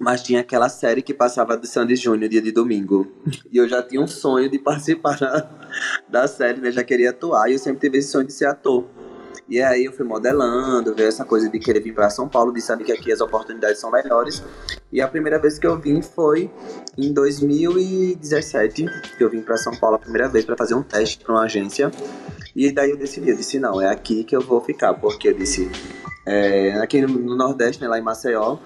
[0.00, 3.12] mas tinha aquela série que passava do Sandy Júnior dia de domingo.
[3.52, 5.50] E eu já tinha um sonho de participar da,
[6.08, 6.70] da série, né?
[6.72, 8.84] Já queria atuar e eu sempre tive esse sonho de ser ator.
[9.52, 12.84] E aí eu fui modelando, veio essa coisa de querer vir para São Paulo, saber
[12.84, 14.42] que aqui as oportunidades são melhores.
[14.90, 16.50] E a primeira vez que eu vim foi
[16.96, 18.86] em 2017,
[19.18, 21.42] que eu vim para São Paulo a primeira vez para fazer um teste para uma
[21.42, 21.90] agência.
[22.56, 25.34] E daí eu decidi, eu disse, não, é aqui que eu vou ficar, porque eu
[25.34, 25.70] disse,
[26.24, 28.56] é, aqui no Nordeste, né, lá em Maceió,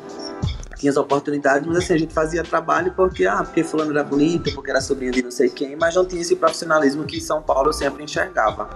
[0.77, 4.53] tinha as oportunidades, mas assim, a gente fazia trabalho porque, ah, porque fulano era bonito,
[4.55, 7.43] porque era sobrinho de não sei quem, mas não tinha esse profissionalismo que em São
[7.43, 8.69] Paulo eu sempre enxergava.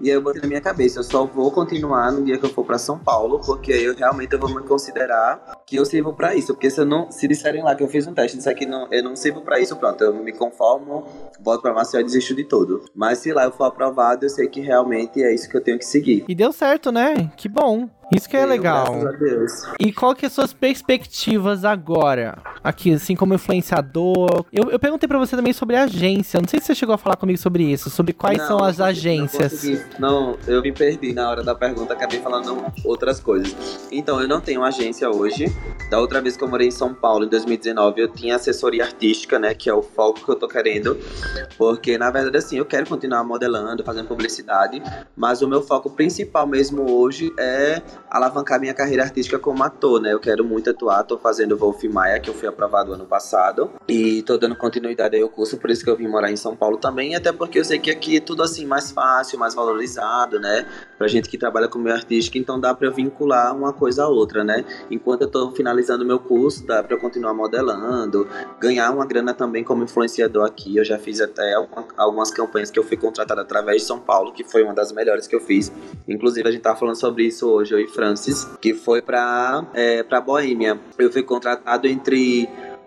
[0.00, 2.50] E aí eu botei na minha cabeça, eu só vou continuar no dia que eu
[2.50, 6.12] for para São Paulo, porque aí eu realmente eu vou me considerar que eu sirvo
[6.12, 8.54] para isso, porque se eu não, se disserem lá que eu fiz um teste, disser
[8.54, 11.06] que não, eu não sirvo para isso, pronto, eu me conformo,
[11.40, 12.84] volto para Maceió e desisto de tudo.
[12.94, 15.78] Mas se lá eu for aprovado, eu sei que realmente é isso que eu tenho
[15.78, 16.24] que seguir.
[16.28, 17.30] E deu certo, né?
[17.36, 17.88] Que bom.
[18.12, 18.86] Isso que é legal.
[19.80, 22.38] E qual que é suas perspectivas agora?
[22.66, 24.44] Aqui, assim, como influenciador.
[24.52, 26.40] Eu, eu perguntei para você também sobre agência.
[26.40, 28.80] Não sei se você chegou a falar comigo sobre isso, sobre quais não, são as
[28.80, 29.62] agências.
[30.00, 33.86] Não, não, eu me perdi na hora da pergunta, acabei falando outras coisas.
[33.92, 35.46] Então, eu não tenho agência hoje.
[35.88, 39.38] Da outra vez que eu morei em São Paulo, em 2019, eu tinha assessoria artística,
[39.38, 39.54] né?
[39.54, 40.98] Que é o foco que eu tô querendo.
[41.56, 44.82] Porque, na verdade, assim, eu quero continuar modelando, fazendo publicidade.
[45.16, 50.12] Mas o meu foco principal mesmo hoje é alavancar minha carreira artística como ator, né?
[50.12, 54.22] Eu quero muito atuar, tô fazendo Wolf Maia, que eu fui aprovado ano passado, e
[54.22, 56.78] tô dando continuidade aí ao curso, por isso que eu vim morar em São Paulo
[56.78, 60.66] também, até porque eu sei que aqui é tudo assim mais fácil, mais valorizado, né?
[60.96, 64.44] Pra gente que trabalha com meio artístico, então dá eu vincular uma coisa a outra,
[64.44, 64.64] né?
[64.90, 68.28] Enquanto eu tô finalizando meu curso, dá pra eu continuar modelando,
[68.60, 70.76] ganhar uma grana também como influenciador aqui.
[70.76, 71.54] Eu já fiz até
[71.96, 75.26] algumas campanhas que eu fui contratado através de São Paulo, que foi uma das melhores
[75.26, 75.72] que eu fiz.
[76.08, 80.02] Inclusive, a gente tava falando sobre isso hoje, eu e Francis, que foi pra, é,
[80.02, 80.78] pra Boêmia.
[80.98, 82.35] Eu fui contratado entre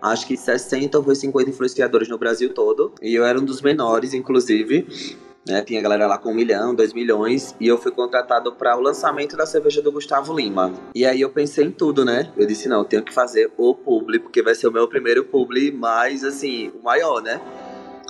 [0.02, 2.92] acho que 60 ou 50 influenciadores no Brasil todo.
[3.02, 4.86] E eu era um dos menores, inclusive.
[5.46, 5.62] Né?
[5.62, 7.54] Tinha galera lá com um milhão, dois milhões.
[7.58, 10.72] E eu fui contratado para o lançamento da cerveja do Gustavo Lima.
[10.94, 12.30] E aí eu pensei em tudo, né?
[12.36, 15.24] Eu disse, não, eu tenho que fazer o publi, porque vai ser o meu primeiro
[15.24, 17.40] publi mais, assim, o maior, né?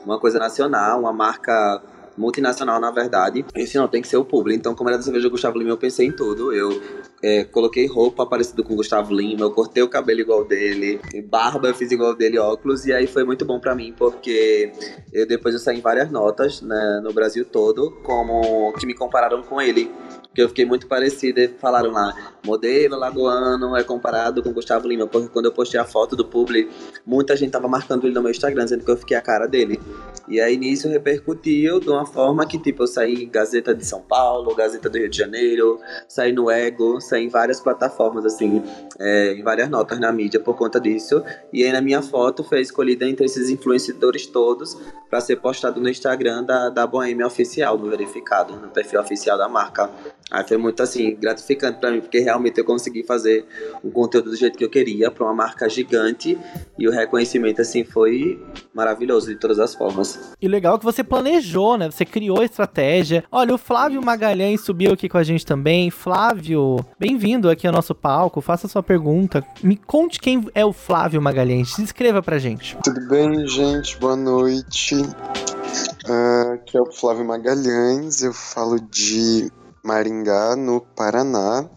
[0.05, 1.83] Uma coisa nacional, uma marca
[2.17, 3.45] multinacional, na verdade.
[3.55, 4.59] Esse não tem que ser o público.
[4.59, 6.53] Então, como era da cerveja do Gustavo Lima, eu pensei em tudo.
[6.53, 6.81] Eu
[7.23, 11.69] é, coloquei roupa parecida com o Gustavo Lima, eu cortei o cabelo igual dele, barba
[11.69, 14.73] eu fiz igual dele, óculos, e aí foi muito bom para mim, porque
[15.13, 19.43] eu depois eu saí em várias notas né, no Brasil todo, como que me compararam
[19.43, 19.91] com ele
[20.35, 21.51] que eu fiquei muito parecida.
[21.59, 22.15] Falaram lá,
[22.45, 26.69] modelo lagoano é comparado com Gustavo Lima, porque quando eu postei a foto do publi,
[27.05, 29.81] muita gente tava marcando ele no meu Instagram, dizendo que eu fiquei a cara dele.
[30.29, 34.01] E aí nisso repercutiu de uma forma que, tipo, eu saí em Gazeta de São
[34.01, 38.63] Paulo, Gazeta do Rio de Janeiro, saí no Ego, saí em várias plataformas, assim,
[38.99, 41.23] é, em várias notas na mídia por conta disso.
[41.53, 44.77] E aí na minha foto foi escolhida entre esses influenciadores todos
[45.09, 49.49] para ser postado no Instagram da, da Boêmia Oficial, no verificado, no perfil oficial da
[49.49, 49.91] marca.
[50.31, 53.45] Aí foi muito assim, gratificante para mim, porque realmente eu consegui fazer
[53.85, 56.39] um conteúdo do jeito que eu queria para uma marca gigante
[56.79, 58.41] e o reconhecimento assim foi
[58.73, 60.35] maravilhoso de todas as formas.
[60.41, 61.91] E legal que você planejou, né?
[61.91, 63.25] Você criou a estratégia.
[63.31, 65.91] Olha, o Flávio Magalhães subiu aqui com a gente também.
[65.91, 68.41] Flávio, bem-vindo aqui ao nosso palco.
[68.41, 69.45] Faça sua pergunta.
[69.63, 71.75] Me conte quem é o Flávio Magalhães.
[71.75, 72.77] Se inscreva pra gente.
[72.85, 73.99] Tudo bem, gente?
[73.99, 74.95] Boa noite.
[74.95, 78.23] Uh, aqui é o Flávio Magalhães.
[78.23, 79.51] Eu falo de
[79.83, 81.69] Maringá, no Paraná.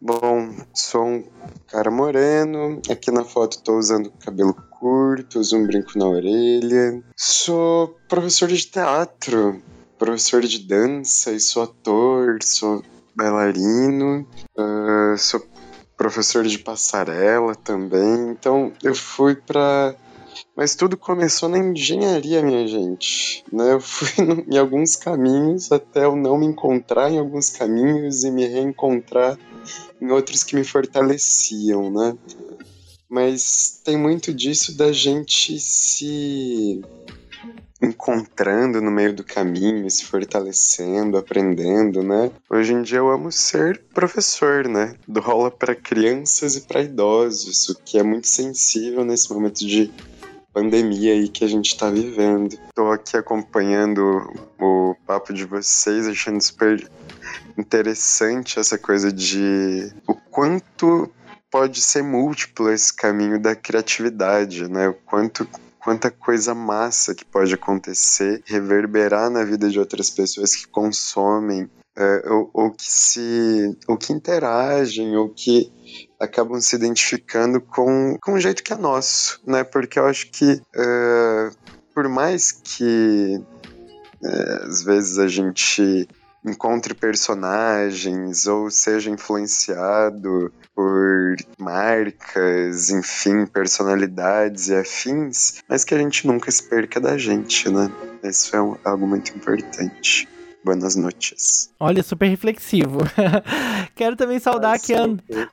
[0.00, 1.24] Bom, sou um
[1.66, 2.80] cara moreno.
[2.90, 7.02] Aqui na foto estou usando cabelo curto, uso um brinco na orelha.
[7.16, 9.60] Sou professor de teatro,
[9.98, 12.82] professor de dança e sou ator, sou
[13.14, 14.26] bailarino,
[14.56, 15.44] uh, sou
[15.96, 18.30] professor de passarela também.
[18.30, 19.96] Então eu fui para
[20.56, 23.44] Mas tudo começou na engenharia, minha gente.
[23.52, 23.72] Né?
[23.72, 24.08] Eu fui
[24.50, 29.38] em alguns caminhos até eu não me encontrar em alguns caminhos e me reencontrar
[30.00, 32.16] em outros que me fortaleciam, né?
[33.08, 36.82] Mas tem muito disso da gente se
[37.80, 42.30] encontrando no meio do caminho, se fortalecendo, aprendendo, né?
[42.50, 44.96] Hoje em dia eu amo ser professor, né?
[45.06, 49.90] Do aula para crianças e para idosos, o que é muito sensível nesse momento de
[50.52, 52.54] pandemia aí que a gente está vivendo.
[52.68, 56.90] Estou aqui acompanhando o papo de vocês, achando super
[57.56, 61.10] interessante essa coisa de o quanto
[61.50, 64.88] pode ser múltiplo esse caminho da criatividade, né?
[64.88, 65.48] O quanto
[65.88, 72.30] quanta coisa massa que pode acontecer, reverberar na vida de outras pessoas que consomem é,
[72.30, 78.40] ou, ou, que se ou que interagem ou que acabam se identificando com, com um
[78.40, 79.64] jeito que é nosso, né?
[79.64, 81.50] Porque eu acho que é,
[81.94, 83.40] por mais que
[84.24, 86.08] é, às vezes a gente
[86.44, 96.26] encontre personagens ou seja influenciado por marcas, enfim, personalidades e afins, mas que a gente
[96.26, 97.90] nunca se perca da gente, né?
[98.22, 100.28] Isso é algo muito importante.
[100.64, 101.70] Boas noites.
[101.78, 102.98] Olha, super reflexivo.
[103.94, 105.06] Quero também saudar aqui a,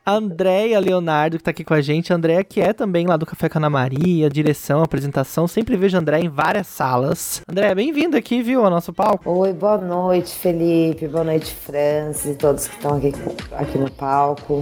[0.05, 2.11] a Andréia Leonardo, que tá aqui com a gente.
[2.11, 5.47] A Andréia, que é também lá do Café com a Ana Maria, direção, apresentação.
[5.47, 7.41] Sempre vejo a Andréia em várias salas.
[7.47, 9.29] Andréia, bem-vinda aqui, viu, ao nosso palco.
[9.29, 11.07] Oi, boa noite, Felipe.
[11.07, 13.13] Boa noite, Francis e todos que estão aqui,
[13.51, 14.61] aqui no palco.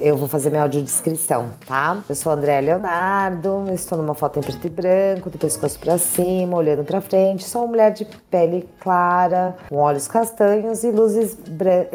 [0.00, 2.02] Eu vou fazer minha audiodescrição, tá?
[2.08, 6.56] Eu sou Andréa Leonardo, estou numa foto em preto e branco, do pescoço para cima,
[6.56, 7.44] olhando para frente.
[7.44, 11.38] Sou uma mulher de pele clara, com olhos castanhos e luzes,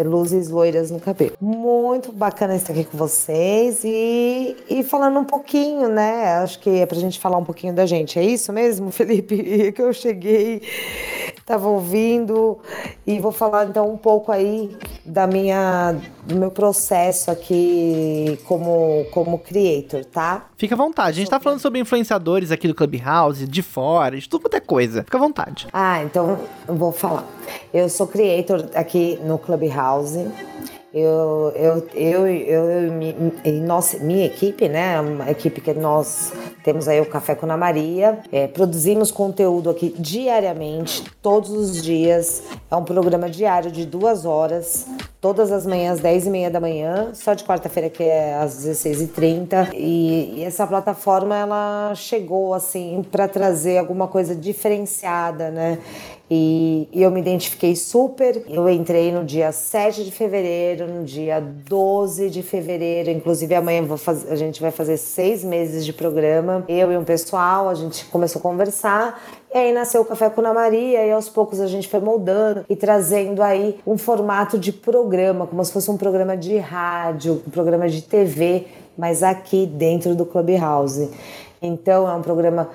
[0.04, 1.34] luzes loiras no cabelo.
[1.42, 6.38] Muito bacana estar aqui com vocês e, e falando um pouquinho, né?
[6.38, 8.18] Acho que é pra gente falar um pouquinho da gente.
[8.18, 9.74] É isso mesmo, Felipe?
[9.74, 10.62] Que eu cheguei,
[11.46, 12.60] tava ouvindo
[13.06, 14.76] e vou falar então um pouco aí
[15.06, 15.96] da minha,
[16.30, 20.46] do meu processo aqui como, como creator, tá?
[20.56, 21.10] Fica à vontade.
[21.10, 24.60] A gente tá falando sobre influenciadores aqui do Clubhouse, de fora, de tudo quanto é
[24.60, 25.04] coisa.
[25.04, 25.68] Fica à vontade.
[25.74, 27.26] Ah, então eu vou falar.
[27.74, 30.28] Eu sou creator aqui no Clubhouse.
[30.92, 32.66] Eu, eu, eu, eu,
[33.46, 34.96] eu nossa, minha equipe, né?
[35.24, 36.34] A equipe que nós
[36.64, 38.20] temos aí o Café com a Maria.
[38.32, 42.42] É, produzimos conteúdo aqui diariamente, todos os dias.
[42.72, 44.88] É um programa diário de duas horas,
[45.22, 49.74] todas as manhãs, 10 e meia da manhã, só de quarta-feira que é às 16h30.
[49.76, 55.78] E, e essa plataforma ela chegou assim para trazer alguma coisa diferenciada, né?
[56.32, 58.44] E, eu me identifiquei super.
[58.48, 63.10] Eu entrei no dia 7 de fevereiro, no dia 12 de fevereiro.
[63.10, 66.64] Inclusive, amanhã fazer, a gente vai fazer seis meses de programa.
[66.68, 69.20] Eu e um pessoal, a gente começou a conversar.
[69.52, 72.64] E aí nasceu o Café com a Maria, e aos poucos a gente foi moldando
[72.70, 77.50] e trazendo aí um formato de programa, como se fosse um programa de rádio, um
[77.50, 81.10] programa de TV, mas aqui dentro do Clubhouse.
[81.60, 82.70] Então é um programa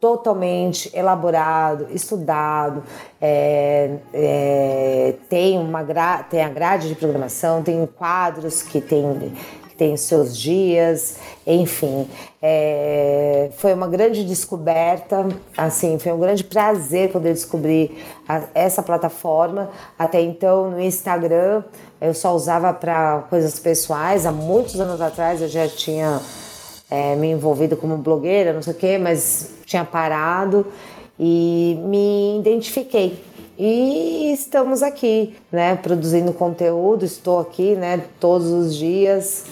[0.00, 2.82] totalmente elaborado, estudado,
[3.20, 9.32] é, é, tem uma gra tem a grade de programação, tem quadros que tem
[9.68, 12.06] que tem seus dias, enfim,
[12.42, 15.26] é, foi uma grande descoberta,
[15.56, 19.70] assim, foi um grande prazer poder descobrir a, essa plataforma.
[19.98, 21.62] Até então no Instagram
[21.98, 26.20] eu só usava para coisas pessoais, há muitos anos atrás eu já tinha
[26.90, 30.66] é, me envolvido como blogueira, não sei o quê, mas tinha parado
[31.18, 33.22] e me identifiquei.
[33.58, 39.44] E estamos aqui, né, produzindo conteúdo, estou aqui, né, todos os dias.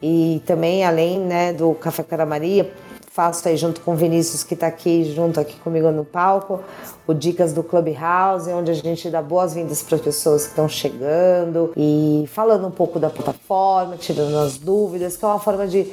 [0.00, 2.72] E também, além, né, do Café Cara Maria,
[3.12, 6.60] faço aí junto com o Vinícius, que está aqui junto aqui comigo no palco,
[7.06, 11.74] o Dicas do Clubhouse, onde a gente dá boas-vindas para as pessoas que estão chegando
[11.76, 15.92] e falando um pouco da plataforma, tirando as dúvidas, que é uma forma de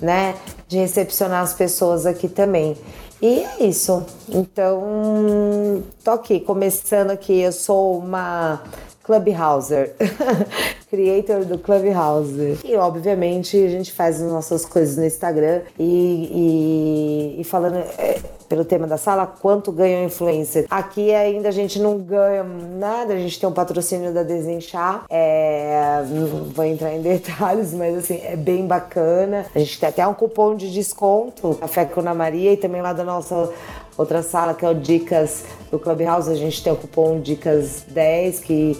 [0.00, 0.34] né,
[0.68, 2.76] de recepcionar as pessoas aqui também.
[3.20, 4.04] E é isso.
[4.28, 7.40] Então, tô aqui, começando aqui.
[7.40, 8.62] Eu sou uma
[9.06, 9.94] Clubhouser,
[10.90, 12.58] creator do Clubhouse.
[12.64, 17.76] E obviamente a gente faz as nossas coisas no Instagram e, e, e falando.
[17.76, 20.66] É, pelo tema da sala, quanto ganha o influencer.
[20.70, 26.04] Aqui ainda a gente não ganha nada, a gente tem um patrocínio da Desenchar, é,
[26.08, 29.46] não vou entrar em detalhes, mas assim, é bem bacana.
[29.52, 32.92] A gente tem até um cupom de desconto, Café com Ana Maria, e também lá
[32.92, 33.50] da nossa
[33.96, 38.40] outra sala, que é o Dicas do Clubhouse, a gente tem o cupom Dicas 10,
[38.40, 38.78] que,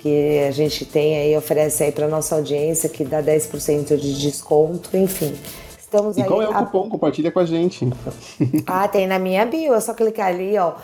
[0.00, 4.96] que a gente tem aí, oferece aí para nossa audiência, que dá 10% de desconto,
[4.96, 5.34] enfim
[5.78, 6.28] Estamos E aí.
[6.28, 6.86] qual é o a- cupom?
[6.90, 7.88] Compartilha com a gente.
[8.66, 10.74] Ah, tem na minha bio, é só clicar ali, ó.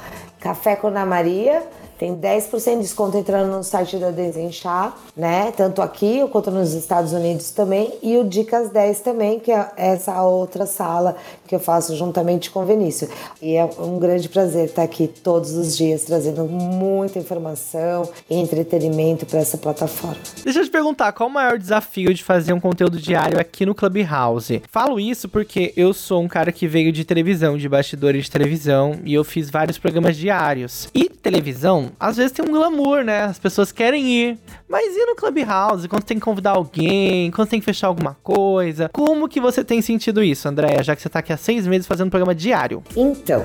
[0.40, 1.62] Café com Ana Maria.
[1.98, 5.52] Tem 10% de desconto entrando no site da Desenchar, né?
[5.56, 7.92] Tanto aqui quanto nos Estados Unidos também.
[8.02, 11.16] E o Dicas 10 também, que é essa outra sala
[11.46, 13.10] que eu faço juntamente com o Vinícius.
[13.40, 19.26] E é um grande prazer estar aqui todos os dias trazendo muita informação e entretenimento
[19.26, 20.16] para essa plataforma.
[20.42, 23.74] Deixa eu te perguntar, qual o maior desafio de fazer um conteúdo diário aqui no
[23.74, 24.62] Clubhouse?
[24.70, 28.98] Falo isso porque eu sou um cara que veio de televisão, de bastidores de televisão,
[29.04, 30.88] e eu fiz vários programas diários.
[30.94, 33.22] E televisão, às vezes tem um glamour, né?
[33.24, 34.38] As pessoas querem ir.
[34.68, 35.88] Mas e no Clubhouse?
[35.88, 38.88] Quando tem que convidar alguém, quando tem que fechar alguma coisa?
[38.92, 40.82] Como que você tem sentido isso, Andréia?
[40.82, 42.82] Já que você tá aqui há seis meses fazendo um programa diário.
[42.96, 43.44] Então,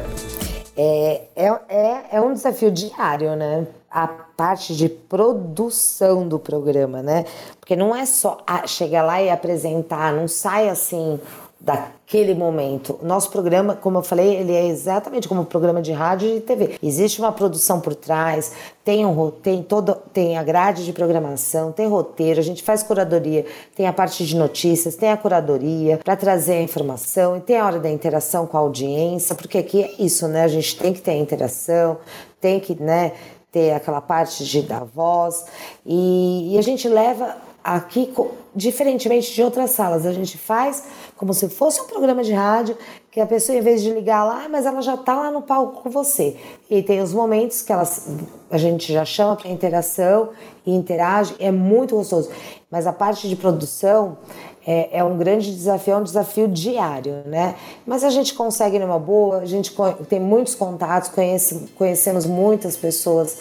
[0.82, 3.68] é, é, é, é um desafio diário, né?
[3.92, 7.26] A parte de produção do programa, né?
[7.60, 11.20] Porque não é só chegar lá e apresentar, não sai assim
[11.60, 12.98] daquele momento.
[13.04, 16.80] Nosso programa, como eu falei, ele é exatamente como um programa de rádio e TV.
[16.82, 18.54] Existe uma produção por trás,
[18.84, 23.46] tem um tem todo tem a grade de programação, tem roteiro, a gente faz curadoria,
[23.76, 27.66] tem a parte de notícias, tem a curadoria para trazer a informação e tem a
[27.66, 30.44] hora da interação com a audiência, porque aqui é isso, né?
[30.44, 31.98] A gente tem que ter a interação,
[32.40, 33.12] tem que, né,
[33.52, 35.46] ter aquela parte de dar voz
[35.86, 38.14] e, e a gente leva aqui
[38.56, 40.84] diferentemente de outras salas a gente faz
[41.20, 42.78] como se fosse um programa de rádio
[43.12, 45.84] que a pessoa em vez de ligar lá mas ela já tá lá no palco
[45.84, 46.38] com você
[46.70, 48.08] e tem os momentos que elas
[48.50, 50.30] a gente já chama para interação
[50.66, 52.30] e interage é muito gostoso
[52.72, 54.18] mas a parte de produção
[54.66, 57.56] é, é um grande desafio, é um desafio diário, né?
[57.88, 59.76] Mas a gente consegue numa boa, a gente
[60.08, 63.40] tem muitos contatos, conhece, conhecemos muitas pessoas,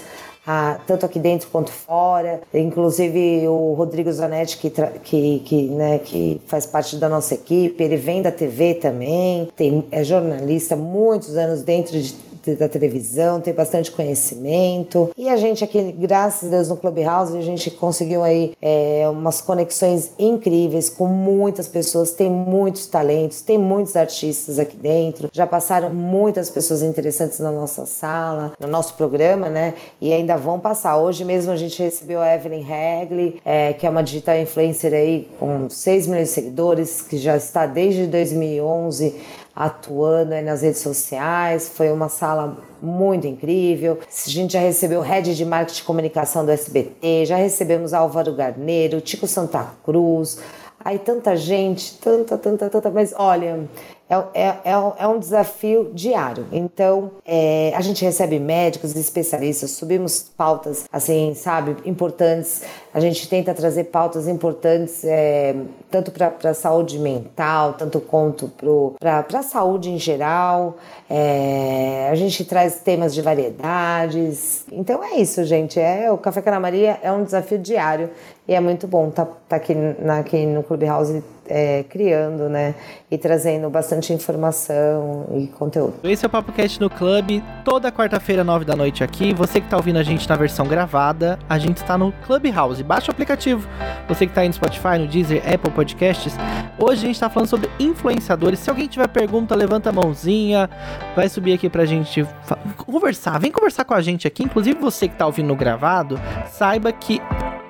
[0.50, 2.40] ah, tanto aqui dentro quanto fora.
[2.54, 7.96] Inclusive o Rodrigo Zanetti, que, que, que, né, que faz parte da nossa equipe, ele
[7.96, 12.14] vem da TV também, tem, é jornalista, muitos anos dentro de
[12.56, 15.10] da televisão, tem bastante conhecimento.
[15.16, 19.40] E a gente aqui, graças a Deus, no Clubhouse, a gente conseguiu aí é, umas
[19.40, 25.28] conexões incríveis com muitas pessoas, tem muitos talentos, tem muitos artistas aqui dentro.
[25.32, 29.74] Já passaram muitas pessoas interessantes na nossa sala, no nosso programa, né?
[30.00, 30.96] E ainda vão passar.
[30.98, 35.28] Hoje mesmo a gente recebeu a Evelyn Hagley, é, que é uma digital influencer aí
[35.38, 39.14] com 6 milhões de seguidores, que já está desde 2011
[39.58, 41.68] atuando aí nas redes sociais.
[41.68, 43.98] Foi uma sala muito incrível.
[44.00, 48.32] A gente já recebeu o head de marketing e comunicação do SBT, já recebemos Álvaro
[48.32, 50.38] Garneiro, Tico Santa Cruz.
[50.78, 53.68] Aí tanta gente, tanta, tanta, tanta, mas olha,
[54.08, 56.46] é, é, é, um- é um desafio diário.
[56.50, 62.62] Então, é, a gente recebe médicos, especialistas, subimos pautas, assim, sabe, importantes.
[62.94, 65.54] A gente tenta trazer pautas importantes, é,
[65.90, 68.50] tanto para a saúde mental, tanto quanto
[68.98, 70.76] para a saúde em geral.
[71.08, 74.64] É, a gente traz temas de variedades.
[74.72, 75.78] Então é isso, gente.
[75.78, 78.10] É, o Café com a Ana Maria é um desafio diário
[78.46, 82.74] e é muito bom estar aqui, na, aqui no Clubhouse é, criando, né?
[83.10, 85.94] E trazendo bastante informação e conteúdo.
[86.04, 89.32] Esse é o Papo Cast no Clube, toda quarta-feira, nove da noite aqui.
[89.34, 92.82] Você que tá ouvindo a gente na versão gravada, a gente tá no Clubhouse.
[92.82, 93.66] Baixa o aplicativo.
[94.08, 96.34] Você que tá aí no Spotify, no Deezer, Apple Podcasts.
[96.78, 98.58] Hoje a gente tá falando sobre influenciadores.
[98.58, 100.68] Se alguém tiver pergunta, levanta a mãozinha.
[101.16, 103.38] Vai subir aqui pra gente fa- conversar.
[103.40, 104.42] Vem conversar com a gente aqui.
[104.42, 106.20] Inclusive você que tá ouvindo no gravado,
[106.50, 107.20] saiba que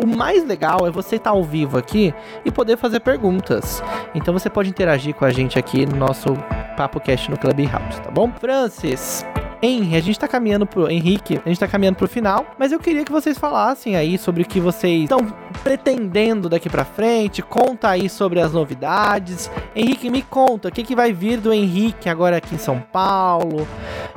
[0.03, 2.15] o mais legal é você estar ao vivo aqui
[2.45, 3.68] e poder fazer perguntas.
[4.15, 6.35] Então você pode interagir com a gente aqui no nosso
[6.77, 8.31] Papo Cast no Clubhouse, tá bom?
[8.39, 9.25] Francis,
[9.61, 10.89] Henry, a gente tá caminhando pro.
[10.89, 14.43] Henrique, a gente tá caminhando pro final, mas eu queria que vocês falassem aí sobre
[14.43, 15.27] o que vocês estão
[15.65, 17.43] pretendendo daqui pra frente.
[17.43, 19.51] Conta aí sobre as novidades.
[19.75, 23.67] Henrique, me conta, o que, que vai vir do Henrique agora aqui em São Paulo?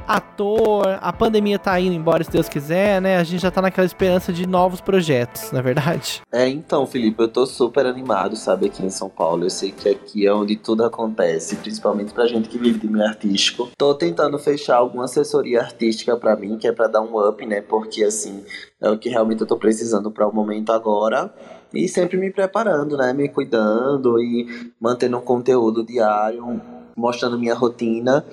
[0.08, 3.18] Ator, a pandemia tá indo embora, se Deus quiser, né?
[3.18, 6.22] A gente já tá naquela esperança de novos projetos, na é verdade?
[6.32, 9.46] É, então, Felipe, eu tô super animado, sabe, aqui em São Paulo.
[9.46, 13.06] Eu sei que aqui é onde tudo acontece, principalmente pra gente que vive de meio
[13.06, 13.70] artístico.
[13.78, 17.62] Tô tentando fechar alguma assessoria artística pra mim, que é pra dar um up, né?
[17.62, 18.44] Porque, assim,
[18.82, 21.34] é o que realmente eu tô precisando para o momento agora.
[21.74, 23.14] E sempre me preparando, né?
[23.14, 26.60] Me cuidando e mantendo um conteúdo diário,
[26.98, 28.26] mostrando minha rotina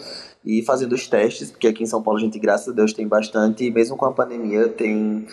[0.44, 3.06] e fazendo os testes, porque aqui em São Paulo a gente, graças a Deus, tem
[3.06, 5.26] bastante, e mesmo com a pandemia, tem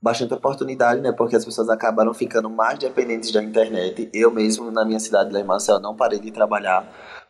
[0.00, 1.12] bastante oportunidade, né?
[1.12, 4.08] Porque as pessoas acabaram ficando mais dependentes da internet.
[4.12, 6.88] Eu mesmo, na minha cidade, lá não parei de trabalhar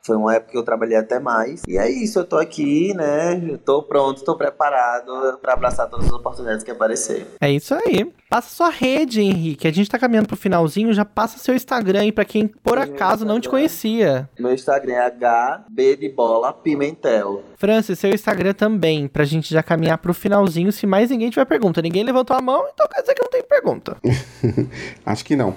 [0.08, 1.60] Foi uma época que eu trabalhei até mais.
[1.68, 3.38] E é isso, eu tô aqui, né?
[3.46, 7.26] Eu tô pronto, tô preparado para abraçar todas as oportunidades que aparecer.
[7.38, 8.10] É isso aí.
[8.30, 9.68] Passa sua rede, Henrique.
[9.68, 13.26] A gente tá caminhando pro finalzinho, já passa seu Instagram aí pra quem por acaso
[13.26, 14.30] não te conhecia.
[14.38, 17.42] Meu Instagram é HB de bola Pimentel.
[17.58, 20.72] Francis, seu Instagram também, pra gente já caminhar pro finalzinho.
[20.72, 23.42] Se mais ninguém tiver pergunta, ninguém levantou a mão, então quer dizer que não tem
[23.42, 23.96] pergunta.
[25.04, 25.54] Acho que não.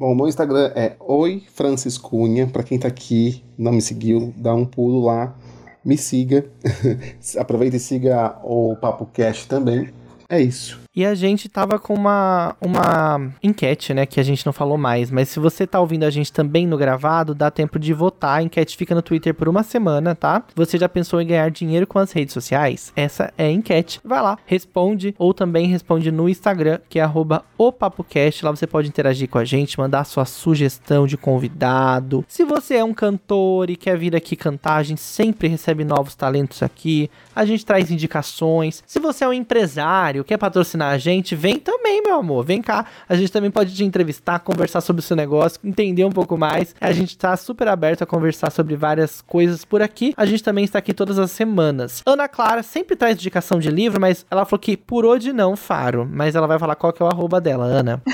[0.00, 2.46] Bom, meu Instagram é Oi Francis Cunha.
[2.46, 5.36] Pra quem tá aqui, não me seguiu, dá um pulo lá,
[5.84, 6.50] me siga.
[7.36, 9.90] Aproveita e siga o Papo Cast também.
[10.26, 10.79] É isso.
[10.94, 14.04] E a gente tava com uma, uma enquete, né?
[14.04, 15.08] Que a gente não falou mais.
[15.08, 18.38] Mas se você tá ouvindo a gente também no gravado, dá tempo de votar.
[18.38, 20.42] A enquete fica no Twitter por uma semana, tá?
[20.56, 22.92] Você já pensou em ganhar dinheiro com as redes sociais?
[22.96, 24.00] Essa é a enquete.
[24.04, 25.14] Vai lá, responde.
[25.16, 28.44] Ou também responde no Instagram, que é arroba opapocast.
[28.44, 32.24] Lá você pode interagir com a gente, mandar sua sugestão de convidado.
[32.26, 36.16] Se você é um cantor e quer vir aqui cantar, a gente sempre recebe novos
[36.16, 37.08] talentos aqui.
[37.34, 38.82] A gente traz indicações.
[38.84, 42.44] Se você é um empresário, quer patrocinar a gente, vem também, meu amor.
[42.44, 42.86] Vem cá.
[43.08, 46.74] A gente também pode te entrevistar, conversar sobre o seu negócio, entender um pouco mais.
[46.80, 50.14] A gente tá super aberto a conversar sobre várias coisas por aqui.
[50.16, 52.02] A gente também está aqui todas as semanas.
[52.06, 56.08] Ana Clara sempre traz indicação de livro, mas ela falou que por hoje não, Faro.
[56.10, 58.02] Mas ela vai falar qual que é o arroba dela, Ana.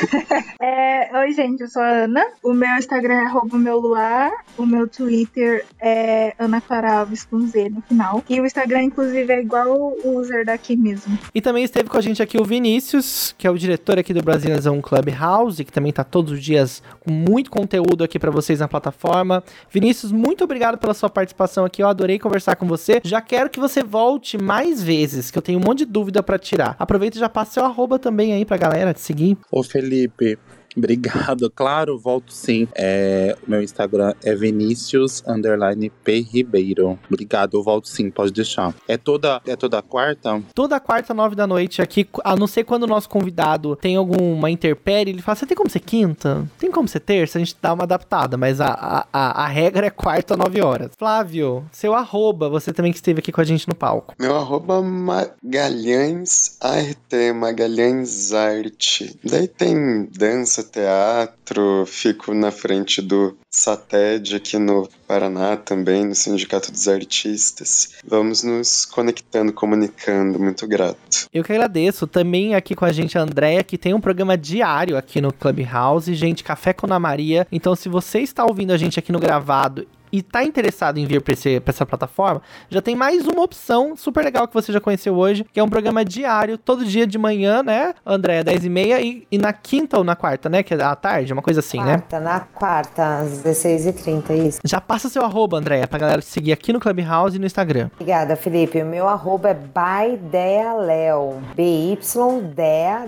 [0.61, 2.25] É, oi, gente, eu sou a Ana.
[2.43, 4.31] O meu Instagram é arroba meu luar.
[4.57, 8.23] O meu Twitter é Ana Clara Alves com Z no final.
[8.29, 11.19] E o Instagram, inclusive, é igual o user daqui mesmo.
[11.35, 14.23] E também esteve com a gente aqui o Vinícius, que é o diretor aqui do
[14.23, 18.69] Brasilzão Clubhouse, que também tá todos os dias com muito conteúdo aqui pra vocês na
[18.69, 19.43] plataforma.
[19.71, 21.83] Vinícius, muito obrigado pela sua participação aqui.
[21.83, 23.01] Eu adorei conversar com você.
[23.05, 26.39] Já quero que você volte mais vezes, que eu tenho um monte de dúvida pra
[26.39, 26.77] tirar.
[26.79, 29.37] Aproveita e já passa seu arroba também aí pra galera te seguir.
[29.51, 30.39] Ô Felipe,
[30.77, 31.51] obrigado.
[31.57, 32.69] Claro, volto sim.
[32.75, 36.99] É, o meu Instagram é Vinícius underline P Ribeiro.
[37.09, 38.75] Obrigado, eu volto sim, pode deixar.
[38.87, 40.43] É toda, é toda quarta?
[40.55, 44.51] Toda quarta, nove da noite aqui, a não ser quando o nosso convidado tem alguma
[44.51, 46.47] interpérie, ele fala, você tem como ser quinta?
[46.59, 47.39] Tem como ser terça?
[47.39, 50.91] A gente dá uma adaptada, mas a, a, a, a regra é quarta, nove horas.
[50.99, 54.15] Flávio, seu arroba, você também que esteve aqui com a gente no palco.
[54.19, 59.19] Meu arroba Magalhães ART, Magalhães Arte.
[59.25, 66.71] Daí tem dança, teatro, fico na frente do SATED aqui no Paraná também, no Sindicato
[66.71, 67.95] dos Artistas.
[68.07, 71.27] Vamos nos conectando, comunicando, muito grato.
[71.33, 72.07] Eu que agradeço.
[72.07, 76.15] Também aqui com a gente a Andréia, que tem um programa diário aqui no Clubhouse.
[76.15, 77.47] Gente, Café com Ana Maria.
[77.51, 81.21] Então, se você está ouvindo a gente aqui no gravado e tá interessado em vir
[81.21, 81.35] para
[81.67, 85.61] essa plataforma, já tem mais uma opção super legal que você já conheceu hoje, que
[85.61, 89.53] é um programa diário, todo dia de manhã, né, André, 10 e meia, e, na
[89.53, 91.99] quinta ou na quarta, né, que é à tarde, uma coisa assim, né?
[91.99, 94.61] Quarta, na quarta, às 16h30, isso.
[94.65, 97.91] Já passa seu arroba, André, pra galera te seguir aqui no Clubhouse e no Instagram.
[97.95, 98.83] Obrigada, Felipe.
[98.83, 101.43] O meu arroba é bydealeo.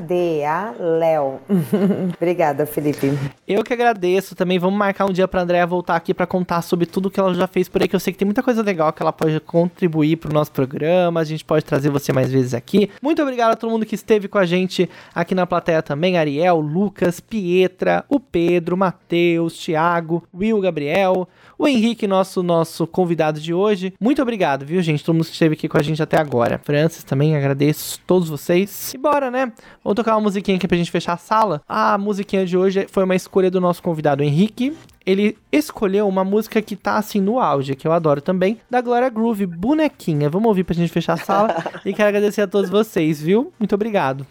[0.09, 1.41] B-Y-D-A-D-A-Leo.
[2.17, 3.17] Obrigada, Felipe.
[3.47, 4.59] Eu que agradeço também.
[4.59, 7.47] Vamos marcar um dia pra Andréa voltar aqui pra contar sobre tudo que ela já
[7.47, 10.16] fez por aí, que eu sei que tem muita coisa legal que ela pode contribuir
[10.16, 11.20] pro nosso programa.
[11.20, 12.91] A gente pode trazer você mais vezes aqui.
[13.01, 16.18] Muito obrigado a todo mundo que esteve com a gente aqui na plateia também.
[16.18, 21.28] Ariel, Lucas, Pietra, o Pedro, Matheus, Thiago, Will, Gabriel,
[21.59, 23.93] o Henrique, nosso, nosso convidado de hoje.
[24.01, 25.05] Muito obrigado, viu, gente?
[25.05, 26.61] Todo mundo que esteve aqui com a gente até agora.
[26.63, 28.95] Francis também, agradeço todos vocês.
[28.95, 29.53] E bora, né?
[29.83, 31.61] Vamos tocar uma musiquinha aqui pra gente fechar a sala.
[31.69, 34.73] A musiquinha de hoje foi uma escolha do nosso convidado Henrique.
[35.05, 39.09] Ele escolheu uma música que tá assim no auge, que eu adoro também, da Glória
[39.09, 40.31] Groove, Bonequinha.
[40.31, 41.57] Vamos ouvir pra gente fechar a sala.
[41.85, 43.53] e quero agradecer a todos vocês, viu?
[43.59, 44.27] Muito obrigado.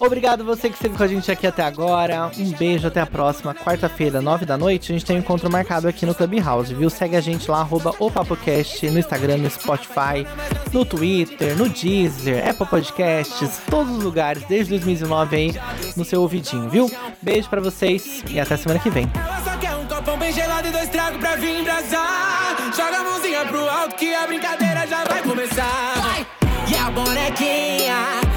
[0.00, 2.30] Obrigado você que esteve com a gente aqui até agora.
[2.38, 3.54] Um beijo, até a próxima.
[3.54, 6.88] Quarta-feira, nove da noite, a gente tem um encontro marcado aqui no Clubhouse, viu?
[6.88, 10.26] Segue a gente lá, arroba o PapoCast, no Instagram, no Spotify,
[10.72, 15.54] no Twitter, no Deezer, Apple Podcasts, todos os lugares, desde 2019 aí,
[15.96, 16.90] no seu ouvidinho, viu?
[17.20, 19.10] Beijo pra vocês e até semana que vem.
[19.14, 22.56] Ela só quer um copão bem gelado e dois tragos pra vir embrasar.
[22.76, 26.26] Joga a mãozinha pro alto que a brincadeira já vai começar.
[26.70, 28.28] E a bonequinha